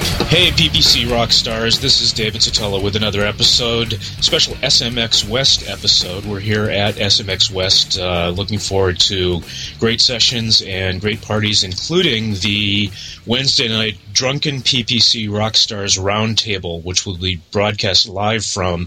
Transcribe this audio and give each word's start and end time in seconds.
Hey, 0.00 0.50
PPC 0.52 1.10
rock 1.10 1.32
stars! 1.32 1.80
This 1.80 2.00
is 2.00 2.12
David 2.12 2.40
Szetela 2.40 2.82
with 2.82 2.96
another 2.96 3.22
episode, 3.22 4.00
special 4.20 4.54
SMX 4.56 5.28
West 5.28 5.68
episode. 5.68 6.24
We're 6.24 6.40
here 6.40 6.70
at 6.70 6.94
SMX 6.94 7.50
West, 7.50 7.98
uh, 7.98 8.30
looking 8.30 8.58
forward 8.58 8.98
to 9.00 9.42
great 9.78 10.00
sessions 10.00 10.62
and 10.62 11.00
great 11.00 11.20
parties, 11.20 11.64
including 11.64 12.34
the 12.34 12.90
Wednesday 13.26 13.68
night 13.68 13.98
Drunken 14.12 14.62
PPC 14.62 15.28
Rockstars 15.28 15.98
Roundtable, 15.98 16.82
which 16.82 17.04
will 17.04 17.18
be 17.18 17.40
broadcast 17.50 18.08
live 18.08 18.44
from 18.44 18.86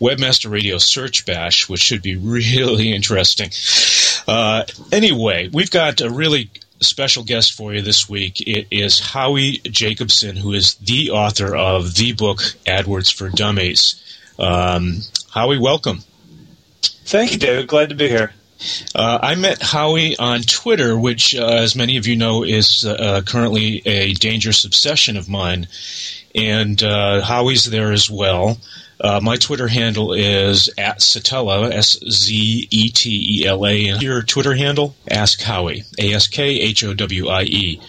Webmaster 0.00 0.50
Radio 0.50 0.78
Search 0.78 1.26
Bash, 1.26 1.68
which 1.68 1.80
should 1.80 2.02
be 2.02 2.16
really 2.16 2.92
interesting. 2.94 3.50
Uh, 4.26 4.64
anyway, 4.92 5.50
we've 5.52 5.70
got 5.70 6.00
a 6.00 6.08
really 6.08 6.50
special 6.80 7.24
guest 7.24 7.52
for 7.52 7.72
you 7.72 7.82
this 7.82 8.08
week. 8.08 8.40
It 8.40 8.66
is 8.70 8.98
Howie 8.98 9.58
Jacobson, 9.58 10.36
who 10.36 10.52
is 10.52 10.74
the 10.76 11.10
author 11.10 11.56
of 11.56 11.94
the 11.94 12.12
book 12.12 12.38
AdWords 12.66 13.12
for 13.12 13.28
Dummies. 13.28 14.02
Um, 14.38 15.00
Howie, 15.30 15.58
welcome. 15.58 16.00
Thank 16.82 17.32
you, 17.32 17.38
David. 17.38 17.68
Glad 17.68 17.88
to 17.90 17.94
be 17.94 18.08
here. 18.08 18.32
Uh, 18.94 19.18
I 19.22 19.34
met 19.34 19.62
Howie 19.62 20.16
on 20.16 20.42
Twitter, 20.42 20.98
which, 20.98 21.34
uh, 21.34 21.46
as 21.46 21.76
many 21.76 21.96
of 21.96 22.06
you 22.06 22.16
know, 22.16 22.42
is 22.42 22.84
uh, 22.84 23.22
currently 23.26 23.82
a 23.86 24.12
dangerous 24.14 24.64
obsession 24.64 25.16
of 25.16 25.28
mine. 25.28 25.68
And 26.34 26.82
uh, 26.82 27.22
Howie's 27.22 27.64
there 27.64 27.92
as 27.92 28.10
well. 28.10 28.58
Uh, 28.98 29.20
my 29.22 29.36
Twitter 29.36 29.68
handle 29.68 30.14
is 30.14 30.70
at 30.78 31.00
Szetela, 31.00 31.70
S 31.70 31.98
Z 32.10 32.68
E 32.70 32.88
T 32.90 33.42
E 33.42 33.46
L 33.46 33.66
A. 33.66 33.76
Your 33.76 34.22
Twitter 34.22 34.54
handle? 34.54 34.94
Ask 35.10 35.40
Howie, 35.42 35.84
A 35.98 36.14
S 36.14 36.26
K 36.28 36.60
H 36.60 36.82
O 36.84 36.94
W 36.94 37.28
I 37.28 37.42
E. 37.42 37.80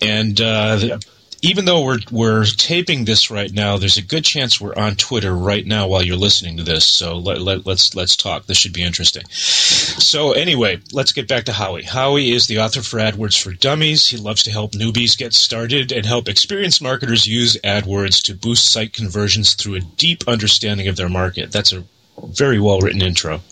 And 0.00 0.40
uh, 0.40 0.98
even 1.44 1.66
though 1.66 1.84
we're 1.84 1.98
we're 2.10 2.44
taping 2.46 3.04
this 3.04 3.30
right 3.30 3.52
now, 3.52 3.76
there's 3.76 3.98
a 3.98 4.02
good 4.02 4.24
chance 4.24 4.58
we're 4.58 4.74
on 4.74 4.96
Twitter 4.96 5.34
right 5.34 5.66
now 5.66 5.86
while 5.86 6.02
you're 6.02 6.16
listening 6.16 6.56
to 6.56 6.62
this. 6.62 6.86
So 6.86 7.18
let, 7.18 7.40
let, 7.42 7.66
let's 7.66 7.94
let's 7.94 8.16
talk. 8.16 8.46
This 8.46 8.56
should 8.56 8.72
be 8.72 8.82
interesting. 8.82 9.24
So 9.28 10.32
anyway, 10.32 10.80
let's 10.92 11.12
get 11.12 11.28
back 11.28 11.44
to 11.44 11.52
Howie. 11.52 11.82
Howie 11.82 12.32
is 12.32 12.46
the 12.46 12.60
author 12.60 12.80
for 12.80 12.98
AdWords 12.98 13.40
for 13.40 13.52
Dummies. 13.52 14.06
He 14.08 14.16
loves 14.16 14.42
to 14.44 14.50
help 14.50 14.72
newbies 14.72 15.18
get 15.18 15.34
started 15.34 15.92
and 15.92 16.06
help 16.06 16.28
experienced 16.28 16.80
marketers 16.80 17.26
use 17.26 17.58
AdWords 17.62 18.22
to 18.24 18.34
boost 18.34 18.72
site 18.72 18.94
conversions 18.94 19.52
through 19.54 19.74
a 19.74 19.80
deep 19.80 20.24
understanding 20.26 20.88
of 20.88 20.96
their 20.96 21.10
market. 21.10 21.52
That's 21.52 21.74
a 21.74 21.84
very 22.22 22.58
well 22.58 22.80
written 22.80 23.02
intro. 23.02 23.42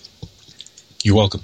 You're 1.02 1.16
welcome. 1.16 1.40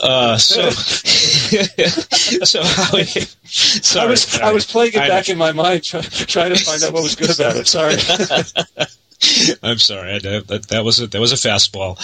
Uh, 0.00 0.36
so, 0.38 0.70
so 2.44 2.62
Howie, 2.62 3.04
sorry, 3.44 4.06
I 4.06 4.10
was 4.10 4.22
sorry. 4.22 4.44
I 4.44 4.52
was 4.52 4.64
playing 4.66 4.92
it 4.94 5.00
I- 5.00 5.08
back 5.08 5.28
in 5.28 5.38
my 5.38 5.52
mind, 5.52 5.82
try, 5.84 6.00
trying 6.02 6.54
to 6.54 6.64
find 6.64 6.82
out 6.82 6.92
what 6.92 7.02
was 7.02 7.16
good 7.16 7.34
about 7.34 7.56
it. 7.56 7.66
Sorry. 7.66 7.96
I'm 9.62 9.78
sorry. 9.78 10.14
I- 10.14 10.18
That, 10.18 10.66
that 10.70 10.84
was 10.84 11.00
a, 11.00 11.06
that 11.08 11.20
was 11.20 11.32
a 11.32 11.36
fastball. 11.48 11.96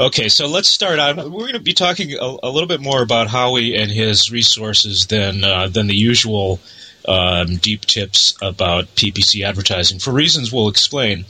Okay, 0.00 0.28
so 0.28 0.46
let's 0.46 0.68
start 0.68 0.98
out. 0.98 1.16
We're 1.16 1.40
going 1.40 1.52
to 1.54 1.60
be 1.60 1.72
talking 1.74 2.12
a, 2.12 2.36
a 2.42 2.50
little 2.50 2.68
bit 2.68 2.80
more 2.80 3.02
about 3.02 3.26
Howie 3.28 3.74
and 3.76 3.90
his 3.90 4.30
resources 4.30 5.06
than 5.06 5.42
uh, 5.44 5.68
than 5.68 5.86
the 5.86 5.96
usual 5.96 6.60
um, 7.06 7.56
deep 7.56 7.82
tips 7.86 8.36
about 8.42 8.86
PPC 8.96 9.44
advertising 9.44 9.98
for 9.98 10.12
reasons 10.12 10.52
we'll 10.52 10.68
explain. 10.68 11.24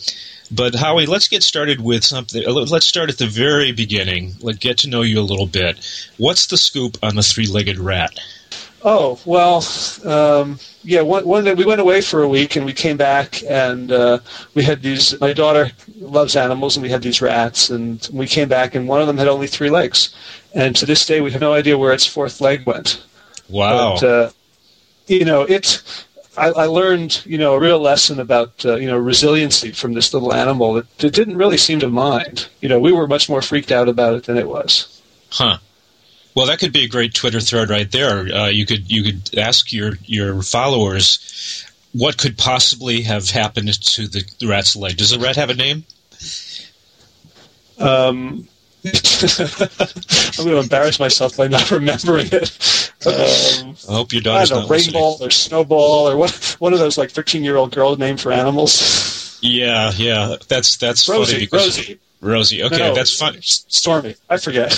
But 0.50 0.74
Howie, 0.74 1.06
let's 1.06 1.28
get 1.28 1.42
started 1.42 1.80
with 1.80 2.04
something. 2.04 2.44
uh, 2.46 2.52
Let's 2.52 2.86
start 2.86 3.10
at 3.10 3.18
the 3.18 3.26
very 3.26 3.72
beginning. 3.72 4.34
Let's 4.40 4.58
get 4.58 4.78
to 4.78 4.88
know 4.88 5.02
you 5.02 5.20
a 5.20 5.22
little 5.22 5.46
bit. 5.46 5.78
What's 6.16 6.46
the 6.46 6.56
scoop 6.56 6.96
on 7.02 7.16
the 7.16 7.22
three-legged 7.22 7.78
rat? 7.78 8.18
Oh 8.82 9.18
well, 9.24 9.64
um, 10.04 10.60
yeah. 10.84 11.00
One, 11.00 11.26
one 11.26 11.44
day 11.44 11.52
we 11.52 11.64
went 11.64 11.80
away 11.80 12.00
for 12.00 12.22
a 12.22 12.28
week 12.28 12.54
and 12.54 12.64
we 12.64 12.72
came 12.72 12.96
back 12.96 13.42
and 13.42 13.90
uh, 13.90 14.20
we 14.54 14.62
had 14.62 14.82
these. 14.82 15.20
My 15.20 15.32
daughter 15.32 15.72
loves 15.98 16.36
animals 16.36 16.76
and 16.76 16.84
we 16.84 16.88
had 16.88 17.02
these 17.02 17.20
rats 17.20 17.70
and 17.70 18.08
we 18.12 18.28
came 18.28 18.48
back 18.48 18.76
and 18.76 18.86
one 18.86 19.00
of 19.00 19.08
them 19.08 19.18
had 19.18 19.26
only 19.26 19.48
three 19.48 19.68
legs, 19.68 20.14
and 20.54 20.76
to 20.76 20.86
this 20.86 21.04
day 21.04 21.20
we 21.20 21.32
have 21.32 21.40
no 21.40 21.54
idea 21.54 21.76
where 21.76 21.92
its 21.92 22.06
fourth 22.06 22.40
leg 22.40 22.66
went. 22.66 23.02
Wow. 23.48 23.96
But, 24.00 24.06
uh, 24.06 24.30
you 25.08 25.24
know, 25.24 25.42
it. 25.42 25.82
I, 26.38 26.48
I 26.50 26.66
learned, 26.66 27.22
you 27.26 27.38
know, 27.38 27.54
a 27.54 27.60
real 27.60 27.80
lesson 27.80 28.20
about, 28.20 28.64
uh, 28.64 28.76
you 28.76 28.86
know, 28.86 28.96
resiliency 28.96 29.72
from 29.72 29.94
this 29.94 30.14
little 30.14 30.32
animal 30.32 30.74
that 30.74 31.04
it 31.04 31.12
didn't 31.12 31.36
really 31.36 31.56
seem 31.56 31.80
to 31.80 31.88
mind. 31.88 32.48
You 32.60 32.68
know, 32.68 32.78
we 32.78 32.92
were 32.92 33.06
much 33.06 33.28
more 33.28 33.42
freaked 33.42 33.72
out 33.72 33.88
about 33.88 34.14
it 34.14 34.24
than 34.24 34.36
it 34.36 34.48
was. 34.48 35.02
Huh. 35.30 35.58
Well, 36.34 36.46
that 36.46 36.60
could 36.60 36.72
be 36.72 36.84
a 36.84 36.88
great 36.88 37.14
Twitter 37.14 37.40
thread 37.40 37.68
right 37.68 37.90
there. 37.90 38.32
Uh, 38.32 38.48
you 38.48 38.64
could 38.64 38.90
you 38.90 39.02
could 39.02 39.36
ask 39.38 39.72
your 39.72 39.94
your 40.04 40.42
followers 40.42 41.64
what 41.92 42.16
could 42.16 42.38
possibly 42.38 43.02
have 43.02 43.28
happened 43.28 43.72
to 43.82 44.06
the, 44.06 44.22
the 44.38 44.46
rat's 44.46 44.76
leg. 44.76 44.96
Does 44.96 45.10
the 45.10 45.18
rat 45.18 45.36
have 45.36 45.50
a 45.50 45.54
name? 45.54 45.84
Um, 47.78 48.46
I'm 50.38 50.44
going 50.44 50.56
to 50.56 50.62
embarrass 50.62 50.98
myself 51.00 51.36
by 51.36 51.48
not 51.48 51.70
remembering 51.70 52.28
it. 52.32 52.92
Um, 53.06 53.76
I 53.88 53.92
hope 53.92 54.12
your 54.12 54.20
I 54.20 54.24
daughter's 54.24 54.48
don't 54.50 54.56
know, 54.58 54.62
not 54.62 54.70
listening. 54.70 55.02
Rainbow 55.02 55.24
or 55.26 55.30
Snowball 55.30 56.08
or 56.08 56.16
what, 56.16 56.56
one 56.58 56.72
of 56.72 56.78
those 56.78 56.98
like 56.98 57.10
13 57.10 57.44
year 57.44 57.56
old 57.56 57.72
girl 57.74 57.96
name 57.96 58.16
for 58.16 58.32
animals. 58.32 59.38
Yeah, 59.42 59.92
yeah. 59.94 60.36
That's 60.48 60.76
that's 60.76 61.04
funny 61.04 61.20
Rosie, 61.20 61.38
because 61.38 61.78
Rosie. 61.78 61.98
Rosie. 62.20 62.62
Okay, 62.64 62.78
No, 62.78 62.94
that's 62.94 63.16
fun. 63.16 63.36
Stormy. 63.42 64.16
I 64.28 64.36
forget. 64.36 64.70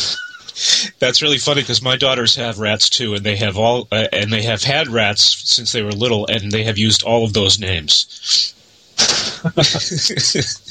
That's 0.99 1.22
really 1.22 1.38
funny 1.38 1.62
because 1.62 1.81
my 1.81 1.97
daughters 1.97 2.37
have 2.37 2.59
rats 2.59 2.91
too, 2.91 3.15
and 3.15 3.25
they 3.25 3.37
have 3.37 3.56
all 3.56 3.88
uh, 3.91 4.09
and 4.12 4.31
they 4.31 4.43
have 4.43 4.62
had 4.62 4.88
rats 4.88 5.49
since 5.49 5.72
they 5.72 5.82
were 5.82 5.93
little, 5.93 6.26
and 6.26 6.53
they 6.53 6.65
have 6.65 6.76
used 6.76 7.03
all 7.03 7.25
of 7.25 7.32
those 7.32 7.59
names. 7.59 8.53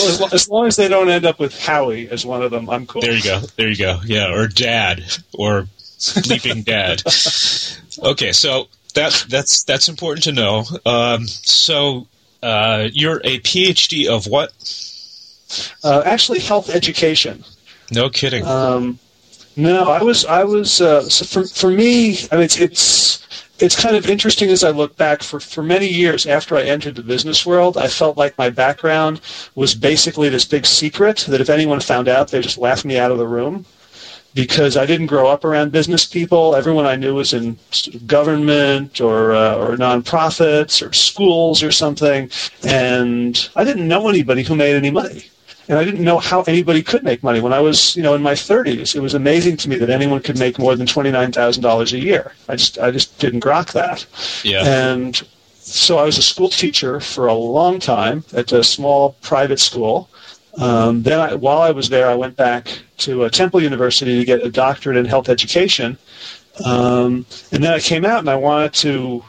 Well, 0.00 0.08
as, 0.10 0.20
lo- 0.20 0.28
as 0.32 0.48
long 0.48 0.66
as 0.66 0.76
they 0.76 0.88
don't 0.88 1.08
end 1.08 1.24
up 1.24 1.38
with 1.38 1.58
Howie 1.58 2.08
as 2.08 2.24
one 2.26 2.42
of 2.42 2.50
them, 2.50 2.68
I'm 2.70 2.86
cool. 2.86 3.02
There 3.02 3.12
you 3.14 3.22
go. 3.22 3.40
There 3.56 3.68
you 3.68 3.76
go. 3.76 4.00
Yeah, 4.04 4.32
or 4.32 4.48
dad 4.48 5.04
or 5.32 5.66
sleeping 5.78 6.62
dad. 6.64 7.02
Okay, 8.02 8.32
so 8.32 8.68
that 8.94 9.24
that's 9.28 9.64
that's 9.64 9.88
important 9.88 10.24
to 10.24 10.32
know. 10.32 10.64
Um, 10.86 11.26
so 11.26 12.06
uh, 12.42 12.88
you're 12.92 13.20
a 13.24 13.40
PhD 13.40 14.06
of 14.06 14.26
what? 14.26 14.52
Uh, 15.82 16.02
actually, 16.04 16.38
health 16.40 16.70
education. 16.70 17.44
No 17.90 18.08
kidding. 18.08 18.46
Um, 18.46 18.98
no, 19.56 19.90
I 19.90 20.02
was 20.02 20.24
I 20.24 20.44
was 20.44 20.80
uh, 20.80 21.08
so 21.08 21.24
for 21.24 21.46
for 21.46 21.70
me. 21.70 22.18
I 22.30 22.36
mean, 22.36 22.44
it's 22.44 22.58
it's 22.58 23.26
it's 23.60 23.80
kind 23.80 23.96
of 23.96 24.08
interesting 24.08 24.50
as 24.50 24.64
I 24.64 24.70
look 24.70 24.96
back. 24.96 25.22
For 25.22 25.40
for 25.40 25.62
many 25.62 25.86
years 25.86 26.26
after 26.26 26.56
I 26.56 26.62
entered 26.62 26.96
the 26.96 27.02
business 27.02 27.44
world, 27.44 27.76
I 27.76 27.88
felt 27.88 28.16
like 28.16 28.36
my 28.38 28.50
background 28.50 29.20
was 29.54 29.74
basically 29.74 30.28
this 30.28 30.44
big 30.44 30.66
secret 30.66 31.26
that 31.28 31.40
if 31.40 31.50
anyone 31.50 31.80
found 31.80 32.08
out, 32.08 32.28
they 32.28 32.40
just 32.40 32.58
laughed 32.58 32.84
me 32.84 32.98
out 32.98 33.10
of 33.10 33.18
the 33.18 33.26
room. 33.26 33.66
Because 34.32 34.76
I 34.76 34.86
didn't 34.86 35.08
grow 35.08 35.26
up 35.26 35.44
around 35.44 35.72
business 35.72 36.06
people, 36.06 36.54
everyone 36.54 36.86
I 36.86 36.94
knew 36.94 37.16
was 37.16 37.32
in 37.32 37.58
government 38.06 39.00
or 39.00 39.32
uh, 39.32 39.56
or 39.56 39.76
nonprofits 39.76 40.86
or 40.86 40.92
schools 40.92 41.64
or 41.64 41.72
something, 41.72 42.30
and 42.62 43.50
I 43.56 43.64
didn't 43.64 43.88
know 43.88 44.08
anybody 44.08 44.44
who 44.44 44.54
made 44.54 44.76
any 44.76 44.90
money 44.90 45.24
and 45.70 45.78
I 45.78 45.84
didn't 45.84 46.02
know 46.02 46.18
how 46.18 46.42
anybody 46.42 46.82
could 46.82 47.04
make 47.04 47.22
money. 47.22 47.40
When 47.40 47.52
I 47.52 47.60
was, 47.60 47.94
you 47.94 48.02
know, 48.02 48.14
in 48.14 48.22
my 48.22 48.32
30s, 48.32 48.96
it 48.96 49.00
was 49.00 49.14
amazing 49.14 49.56
to 49.58 49.68
me 49.68 49.76
that 49.76 49.88
anyone 49.88 50.20
could 50.20 50.36
make 50.36 50.58
more 50.58 50.74
than 50.74 50.84
$29,000 50.84 51.92
a 51.92 51.98
year. 51.98 52.32
I 52.48 52.56
just, 52.56 52.78
I 52.80 52.90
just 52.90 53.16
didn't 53.20 53.38
grok 53.38 53.72
that. 53.72 54.04
yeah. 54.42 54.64
And 54.64 55.22
so 55.60 55.98
I 55.98 56.02
was 56.02 56.18
a 56.18 56.22
school 56.22 56.48
teacher 56.48 56.98
for 56.98 57.28
a 57.28 57.34
long 57.34 57.78
time 57.78 58.24
at 58.32 58.50
a 58.50 58.64
small 58.64 59.12
private 59.22 59.60
school. 59.60 60.10
Um, 60.58 61.04
then, 61.04 61.20
I, 61.20 61.34
while 61.36 61.62
I 61.62 61.70
was 61.70 61.88
there, 61.88 62.10
I 62.10 62.16
went 62.16 62.34
back 62.34 62.66
to 62.98 63.22
uh, 63.22 63.28
Temple 63.28 63.62
University 63.62 64.18
to 64.18 64.24
get 64.24 64.44
a 64.44 64.50
doctorate 64.50 64.96
in 64.96 65.04
health 65.04 65.28
education. 65.28 65.96
Um, 66.64 67.24
and 67.52 67.62
then 67.62 67.72
I 67.72 67.78
came 67.78 68.04
out 68.04 68.18
and 68.18 68.28
I 68.28 68.34
wanted 68.34 68.74
to, 68.74 69.24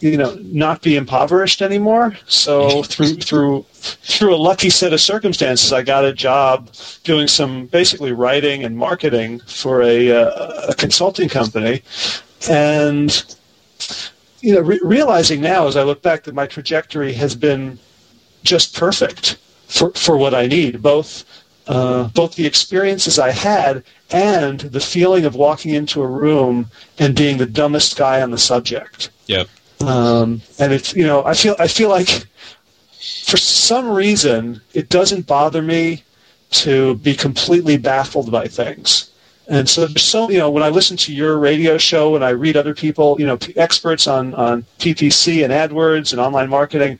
you 0.00 0.16
know, 0.16 0.34
not 0.40 0.82
be 0.82 0.96
impoverished 0.96 1.60
anymore. 1.62 2.16
So 2.26 2.82
through 2.82 3.14
through 3.16 3.66
through 3.72 4.34
a 4.34 4.36
lucky 4.36 4.70
set 4.70 4.92
of 4.92 5.00
circumstances, 5.00 5.72
I 5.72 5.82
got 5.82 6.04
a 6.04 6.12
job 6.12 6.70
doing 7.04 7.28
some 7.28 7.66
basically 7.66 8.12
writing 8.12 8.64
and 8.64 8.76
marketing 8.76 9.40
for 9.40 9.82
a, 9.82 10.10
uh, 10.10 10.66
a 10.68 10.74
consulting 10.74 11.28
company, 11.28 11.82
and 12.48 13.36
you 14.40 14.54
know, 14.54 14.60
re- 14.60 14.80
realizing 14.82 15.40
now 15.40 15.66
as 15.66 15.76
I 15.76 15.82
look 15.82 16.02
back 16.02 16.24
that 16.24 16.34
my 16.34 16.46
trajectory 16.46 17.12
has 17.12 17.34
been 17.34 17.78
just 18.42 18.74
perfect 18.74 19.38
for 19.68 19.92
for 19.92 20.16
what 20.16 20.34
I 20.34 20.46
need. 20.46 20.80
Both 20.82 21.24
uh, 21.66 22.08
both 22.08 22.34
the 22.36 22.46
experiences 22.46 23.18
I 23.18 23.30
had 23.30 23.84
and 24.10 24.60
the 24.60 24.80
feeling 24.80 25.24
of 25.24 25.34
walking 25.34 25.74
into 25.74 26.02
a 26.02 26.06
room 26.06 26.70
and 26.98 27.14
being 27.14 27.36
the 27.36 27.46
dumbest 27.46 27.96
guy 27.96 28.22
on 28.22 28.30
the 28.30 28.38
subject. 28.38 29.10
Yep. 29.26 29.48
Um, 29.86 30.42
and 30.58 30.72
it's 30.72 30.94
you 30.94 31.06
know 31.06 31.24
I 31.24 31.34
feel 31.34 31.56
I 31.58 31.66
feel 31.66 31.88
like 31.88 32.26
for 33.24 33.36
some 33.36 33.88
reason 33.88 34.60
it 34.74 34.88
doesn't 34.88 35.26
bother 35.26 35.62
me 35.62 36.04
to 36.50 36.96
be 36.96 37.14
completely 37.14 37.76
baffled 37.76 38.30
by 38.30 38.46
things. 38.46 39.10
And 39.48 39.68
so 39.68 39.86
so 39.88 40.30
you 40.30 40.38
know 40.38 40.50
when 40.50 40.62
I 40.62 40.68
listen 40.68 40.96
to 40.98 41.14
your 41.14 41.38
radio 41.38 41.78
show 41.78 42.14
and 42.14 42.24
I 42.24 42.30
read 42.30 42.56
other 42.56 42.74
people 42.74 43.16
you 43.18 43.26
know 43.26 43.38
experts 43.56 44.06
on 44.06 44.34
on 44.34 44.64
PPC 44.78 45.44
and 45.44 45.52
AdWords 45.52 46.12
and 46.12 46.20
online 46.20 46.50
marketing, 46.50 46.98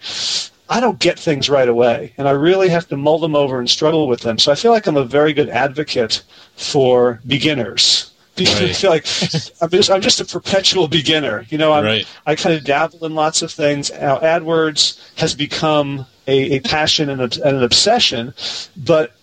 I 0.71 0.81
don't 0.81 0.99
get 0.99 1.19
things 1.19 1.51
right 1.51 1.69
away, 1.69 2.15
and 2.17 2.29
I 2.29 2.31
really 2.33 2.69
have 2.71 2.89
to 2.89 2.97
mull 2.97 3.19
them 3.19 3.37
over 3.37 3.59
and 3.59 3.69
struggle 3.69 4.09
with 4.09 4.21
them. 4.21 4.39
So 4.39 4.53
I 4.53 4.55
feel 4.55 4.71
like 4.71 4.87
I'm 4.87 4.97
a 4.97 5.05
very 5.05 5.33
good 5.33 5.49
advocate 5.49 6.23
for 6.57 7.21
beginners. 7.27 8.10
Right. 8.47 8.63
I 8.63 8.73
feel 8.73 8.91
like 8.91 9.07
I'm 9.61 9.71
just, 9.71 9.91
I'm 9.91 10.01
just 10.01 10.21
a 10.21 10.25
perpetual 10.25 10.89
beginner. 10.89 11.47
You 11.49 11.59
know, 11.59 11.73
I'm, 11.73 11.85
right. 11.85 12.07
I 12.27 12.35
kind 12.35 12.55
of 12.55 12.65
dabble 12.65 13.05
in 13.05 13.15
lots 13.15 13.43
of 13.43 13.51
things. 13.51 13.91
Now, 13.91 14.19
AdWords 14.19 14.99
has 15.19 15.35
become 15.35 16.07
a, 16.27 16.57
a 16.57 16.61
passion 16.61 17.11
and, 17.11 17.21
a, 17.21 17.47
and 17.47 17.57
an 17.57 17.63
obsession, 17.63 18.35
but 18.77 19.15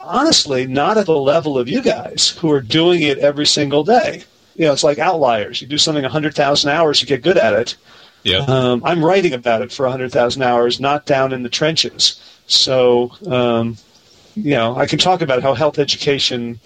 honestly, 0.00 0.66
not 0.66 0.98
at 0.98 1.06
the 1.06 1.18
level 1.18 1.58
of 1.58 1.68
you 1.68 1.82
guys 1.82 2.30
who 2.40 2.50
are 2.50 2.60
doing 2.60 3.02
it 3.02 3.18
every 3.18 3.46
single 3.46 3.84
day. 3.84 4.24
You 4.56 4.66
know, 4.66 4.72
it's 4.72 4.84
like 4.84 4.98
outliers. 4.98 5.60
You 5.60 5.68
do 5.68 5.78
something 5.78 6.02
100,000 6.02 6.70
hours, 6.70 7.00
you 7.00 7.06
get 7.06 7.22
good 7.22 7.36
at 7.36 7.52
it. 7.52 7.76
Yeah. 8.22 8.38
Um, 8.48 8.82
I'm 8.84 9.04
writing 9.04 9.34
about 9.34 9.62
it 9.62 9.70
for 9.70 9.84
100,000 9.84 10.42
hours, 10.42 10.80
not 10.80 11.06
down 11.06 11.32
in 11.32 11.44
the 11.44 11.48
trenches. 11.48 12.20
So, 12.48 13.12
um, 13.28 13.76
you 14.34 14.50
know, 14.50 14.76
I 14.76 14.86
can 14.86 14.98
talk 14.98 15.20
about 15.20 15.42
how 15.42 15.54
health 15.54 15.78
education 15.78 16.58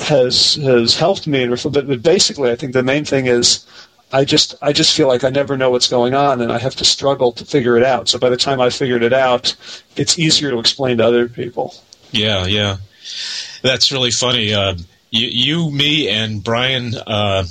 has 0.00 0.56
has 0.56 0.96
helped 0.96 1.26
me, 1.26 1.46
but, 1.46 2.02
basically, 2.02 2.50
I 2.50 2.56
think 2.56 2.72
the 2.72 2.82
main 2.82 3.04
thing 3.04 3.26
is 3.26 3.66
I 4.12 4.24
just 4.24 4.54
I 4.62 4.72
just 4.72 4.96
feel 4.96 5.08
like 5.08 5.24
I 5.24 5.30
never 5.30 5.56
know 5.56 5.70
what's 5.70 5.88
going 5.88 6.14
on, 6.14 6.40
and 6.40 6.50
I 6.50 6.58
have 6.58 6.76
to 6.76 6.84
struggle 6.84 7.32
to 7.32 7.44
figure 7.44 7.76
it 7.76 7.84
out. 7.84 8.08
So 8.08 8.18
by 8.18 8.28
the 8.28 8.36
time 8.36 8.60
I 8.60 8.70
figured 8.70 9.02
it 9.02 9.12
out, 9.12 9.54
it's 9.96 10.18
easier 10.18 10.50
to 10.50 10.58
explain 10.58 10.98
to 10.98 11.06
other 11.06 11.28
people. 11.28 11.74
Yeah, 12.10 12.46
yeah, 12.46 12.78
that's 13.62 13.92
really 13.92 14.10
funny. 14.10 14.52
Uh, 14.52 14.74
you, 15.10 15.28
you, 15.28 15.70
me, 15.70 16.08
and 16.08 16.42
Brian. 16.42 16.94
Uh, 17.06 17.44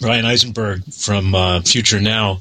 Bryan 0.00 0.24
Eisenberg 0.24 0.84
from 0.92 1.34
uh, 1.34 1.60
Future 1.62 2.00
Now 2.00 2.40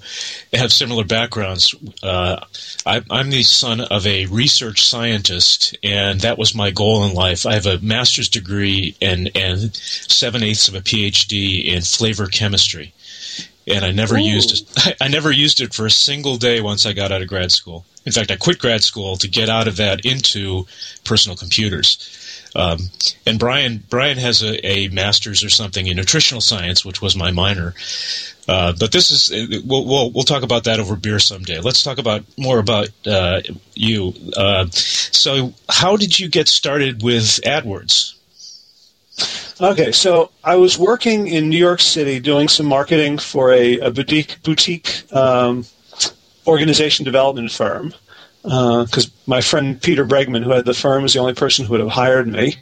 have 0.53 0.73
similar 0.73 1.03
backgrounds. 1.03 1.75
Uh, 2.01 2.44
I, 2.85 3.01
am 3.09 3.29
the 3.29 3.44
son 3.44 3.81
of 3.81 4.05
a 4.07 4.25
research 4.27 4.85
scientist, 4.85 5.77
and 5.83 6.21
that 6.21 6.38
was 6.38 6.55
my 6.55 6.71
goal 6.71 7.05
in 7.05 7.13
life. 7.13 7.45
I 7.45 7.53
have 7.53 7.65
a 7.65 7.79
master's 7.79 8.29
degree 8.29 8.95
and, 9.01 9.31
and 9.35 9.75
seven 9.75 10.44
eighths 10.44 10.67
of 10.67 10.75
a 10.75 10.81
PhD 10.81 11.65
in 11.65 11.81
flavor 11.81 12.27
chemistry 12.27 12.94
and 13.67 13.85
I 13.85 13.91
never 13.91 14.17
Ooh. 14.17 14.21
used 14.21 14.51
it. 14.51 14.97
I 15.01 15.07
never 15.07 15.31
used 15.31 15.61
it 15.61 15.73
for 15.73 15.85
a 15.85 15.91
single 15.91 16.38
day 16.38 16.61
once 16.61 16.85
I 16.85 16.94
got 16.94 17.11
out 17.11 17.21
of 17.21 17.27
grad 17.27 17.51
school. 17.51 17.85
In 18.06 18.11
fact, 18.11 18.31
I 18.31 18.35
quit 18.35 18.59
grad 18.59 18.83
school 18.83 19.15
to 19.17 19.27
get 19.27 19.49
out 19.49 19.67
of 19.67 19.77
that 19.77 20.06
into 20.06 20.67
personal 21.06 21.38
computers. 21.38 22.19
Um, 22.55 22.79
and 23.25 23.39
Brian 23.39 23.83
Brian 23.89 24.17
has 24.17 24.44
a, 24.44 24.65
a, 24.65 24.88
master's 24.89 25.44
or 25.44 25.50
something 25.50 25.88
in 25.88 25.97
nutritional 25.97 26.41
science, 26.41 26.85
which 26.85 27.01
was 27.01 27.15
my 27.15 27.31
minor. 27.31 27.73
Uh, 28.47 28.73
but 28.79 28.91
this 28.91 29.09
is 29.09 29.63
we'll, 29.65 29.85
we'll, 29.85 30.11
we'll 30.11 30.23
talk 30.23 30.44
about 30.44 30.65
that 30.65 30.79
over 30.79 30.95
beer 30.95 31.19
someday. 31.19 31.59
Let's 31.59 31.81
talk 31.81 31.97
about 31.97 32.23
more 32.38 32.59
about 32.59 32.89
uh, 33.07 33.41
you. 33.73 34.13
Uh, 34.35 34.67
so, 34.69 35.53
how 35.69 35.97
did 35.97 36.19
you 36.19 36.29
get 36.29 36.47
started 36.47 37.01
with 37.01 37.39
AdWords? 37.44 38.15
Okay, 39.61 39.91
so 39.91 40.31
I 40.44 40.56
was 40.56 40.77
working 40.77 41.27
in 41.27 41.47
New 41.47 41.57
York 41.57 41.79
City 41.79 42.19
doing 42.19 42.47
some 42.47 42.65
marketing 42.65 43.17
for 43.17 43.51
a, 43.53 43.79
a 43.79 43.91
boutique 43.91 44.41
boutique 44.44 45.03
um, 45.13 45.65
organization 46.45 47.06
development 47.06 47.51
firm 47.51 47.94
because 48.44 49.07
uh, 49.07 49.10
my 49.25 49.40
friend 49.42 49.81
Peter 49.81 50.06
Bregman, 50.06 50.44
who 50.44 50.51
had 50.51 50.66
the 50.66 50.74
firm, 50.74 51.04
was 51.04 51.13
the 51.13 51.19
only 51.19 51.34
person 51.34 51.66
who 51.66 51.72
would 51.72 51.80
have 51.80 51.90
hired 51.90 52.28
me. 52.28 52.56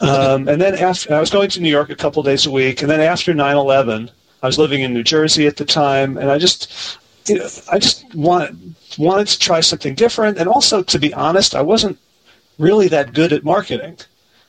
Um, 0.00 0.48
and 0.48 0.60
then 0.60 0.74
after 0.74 1.14
I 1.14 1.20
was 1.20 1.30
going 1.30 1.48
to 1.50 1.60
New 1.60 1.70
York 1.70 1.90
a 1.90 1.96
couple 1.96 2.22
days 2.22 2.44
a 2.44 2.50
week, 2.50 2.82
and 2.82 2.90
then 2.90 3.00
after 3.00 3.32
9/11, 3.32 4.10
I 4.42 4.46
was 4.46 4.58
living 4.58 4.82
in 4.82 4.92
New 4.92 5.04
Jersey 5.04 5.46
at 5.46 5.56
the 5.56 5.64
time, 5.64 6.16
and 6.16 6.30
I 6.30 6.38
just, 6.38 6.98
you 7.26 7.38
know, 7.38 7.48
I 7.70 7.78
just 7.78 8.14
wanted 8.14 8.74
wanted 8.98 9.28
to 9.28 9.38
try 9.38 9.60
something 9.60 9.94
different, 9.94 10.38
and 10.38 10.48
also, 10.48 10.82
to 10.82 10.98
be 10.98 11.14
honest, 11.14 11.54
I 11.54 11.62
wasn't 11.62 11.98
really 12.58 12.88
that 12.88 13.14
good 13.14 13.32
at 13.32 13.44
marketing. 13.44 13.98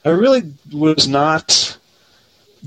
I 0.05 0.09
really 0.09 0.53
was 0.71 1.07
not 1.07 1.77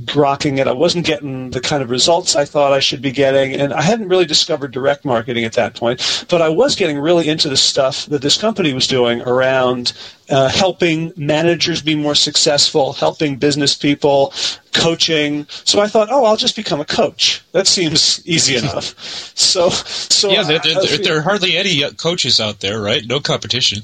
grokking 0.00 0.58
it. 0.58 0.66
I 0.66 0.72
wasn't 0.72 1.06
getting 1.06 1.50
the 1.50 1.60
kind 1.60 1.82
of 1.82 1.90
results 1.90 2.34
I 2.34 2.44
thought 2.44 2.72
I 2.72 2.80
should 2.80 3.02
be 3.02 3.12
getting, 3.12 3.54
and 3.54 3.72
I 3.72 3.82
hadn't 3.82 4.08
really 4.08 4.24
discovered 4.24 4.70
direct 4.70 5.04
marketing 5.04 5.44
at 5.44 5.52
that 5.54 5.74
point. 5.74 6.26
But 6.28 6.40
I 6.40 6.48
was 6.48 6.74
getting 6.74 6.98
really 6.98 7.28
into 7.28 7.48
the 7.48 7.56
stuff 7.56 8.06
that 8.06 8.22
this 8.22 8.38
company 8.38 8.72
was 8.72 8.86
doing 8.86 9.20
around 9.22 9.92
uh, 10.30 10.48
helping 10.48 11.12
managers 11.16 11.82
be 11.82 11.94
more 11.94 12.14
successful, 12.14 12.92
helping 12.92 13.36
business 13.36 13.74
people, 13.74 14.32
coaching. 14.72 15.46
So 15.64 15.80
I 15.80 15.86
thought, 15.86 16.08
oh, 16.10 16.24
I'll 16.24 16.36
just 16.36 16.56
become 16.56 16.80
a 16.80 16.84
coach. 16.84 17.42
That 17.52 17.66
seems 17.66 18.26
easy 18.26 18.56
enough. 18.56 18.98
So, 19.36 19.70
so 19.70 20.30
yeah, 20.30 20.42
there, 20.42 20.58
there, 20.58 20.98
there, 20.98 21.18
are 21.18 21.20
hardly 21.20 21.56
any 21.56 21.84
uh, 21.84 21.90
coaches 21.92 22.40
out 22.40 22.60
there, 22.60 22.80
right? 22.80 23.04
No 23.06 23.20
competition. 23.20 23.82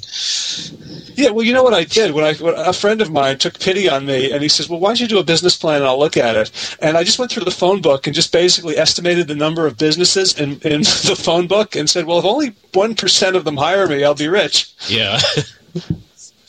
Yeah, 1.14 1.30
well, 1.30 1.44
you 1.44 1.52
know 1.52 1.62
what 1.62 1.74
I 1.74 1.84
did 1.84 2.12
when 2.12 2.24
I 2.24 2.34
when 2.34 2.54
a 2.54 2.72
friend 2.72 3.00
of 3.00 3.10
mine 3.10 3.38
took 3.38 3.58
pity 3.58 3.88
on 3.88 4.06
me, 4.06 4.32
and 4.32 4.42
he 4.42 4.48
says, 4.48 4.68
"Well, 4.68 4.80
why 4.80 4.90
don't 4.90 5.00
you 5.00 5.08
do 5.08 5.18
a 5.18 5.24
business 5.24 5.56
plan 5.56 5.76
and 5.76 5.86
I'll 5.86 5.98
look 5.98 6.16
at 6.16 6.36
it?" 6.36 6.76
And 6.80 6.96
I 6.96 7.04
just 7.04 7.18
went 7.18 7.30
through 7.30 7.44
the 7.44 7.50
phone 7.50 7.80
book 7.80 8.06
and 8.06 8.14
just 8.14 8.32
basically 8.32 8.76
estimated 8.76 9.28
the 9.28 9.34
number 9.34 9.66
of 9.66 9.76
businesses 9.76 10.38
in 10.38 10.60
in 10.60 10.82
the 11.08 11.18
phone 11.20 11.46
book 11.46 11.76
and 11.76 11.90
said, 11.90 12.06
"Well, 12.06 12.18
if 12.18 12.24
only 12.24 12.54
one 12.72 12.94
percent 12.94 13.36
of 13.36 13.44
them 13.44 13.56
hire 13.56 13.86
me, 13.86 14.04
I'll 14.04 14.14
be 14.14 14.28
rich." 14.28 14.72
Yeah. 14.88 15.20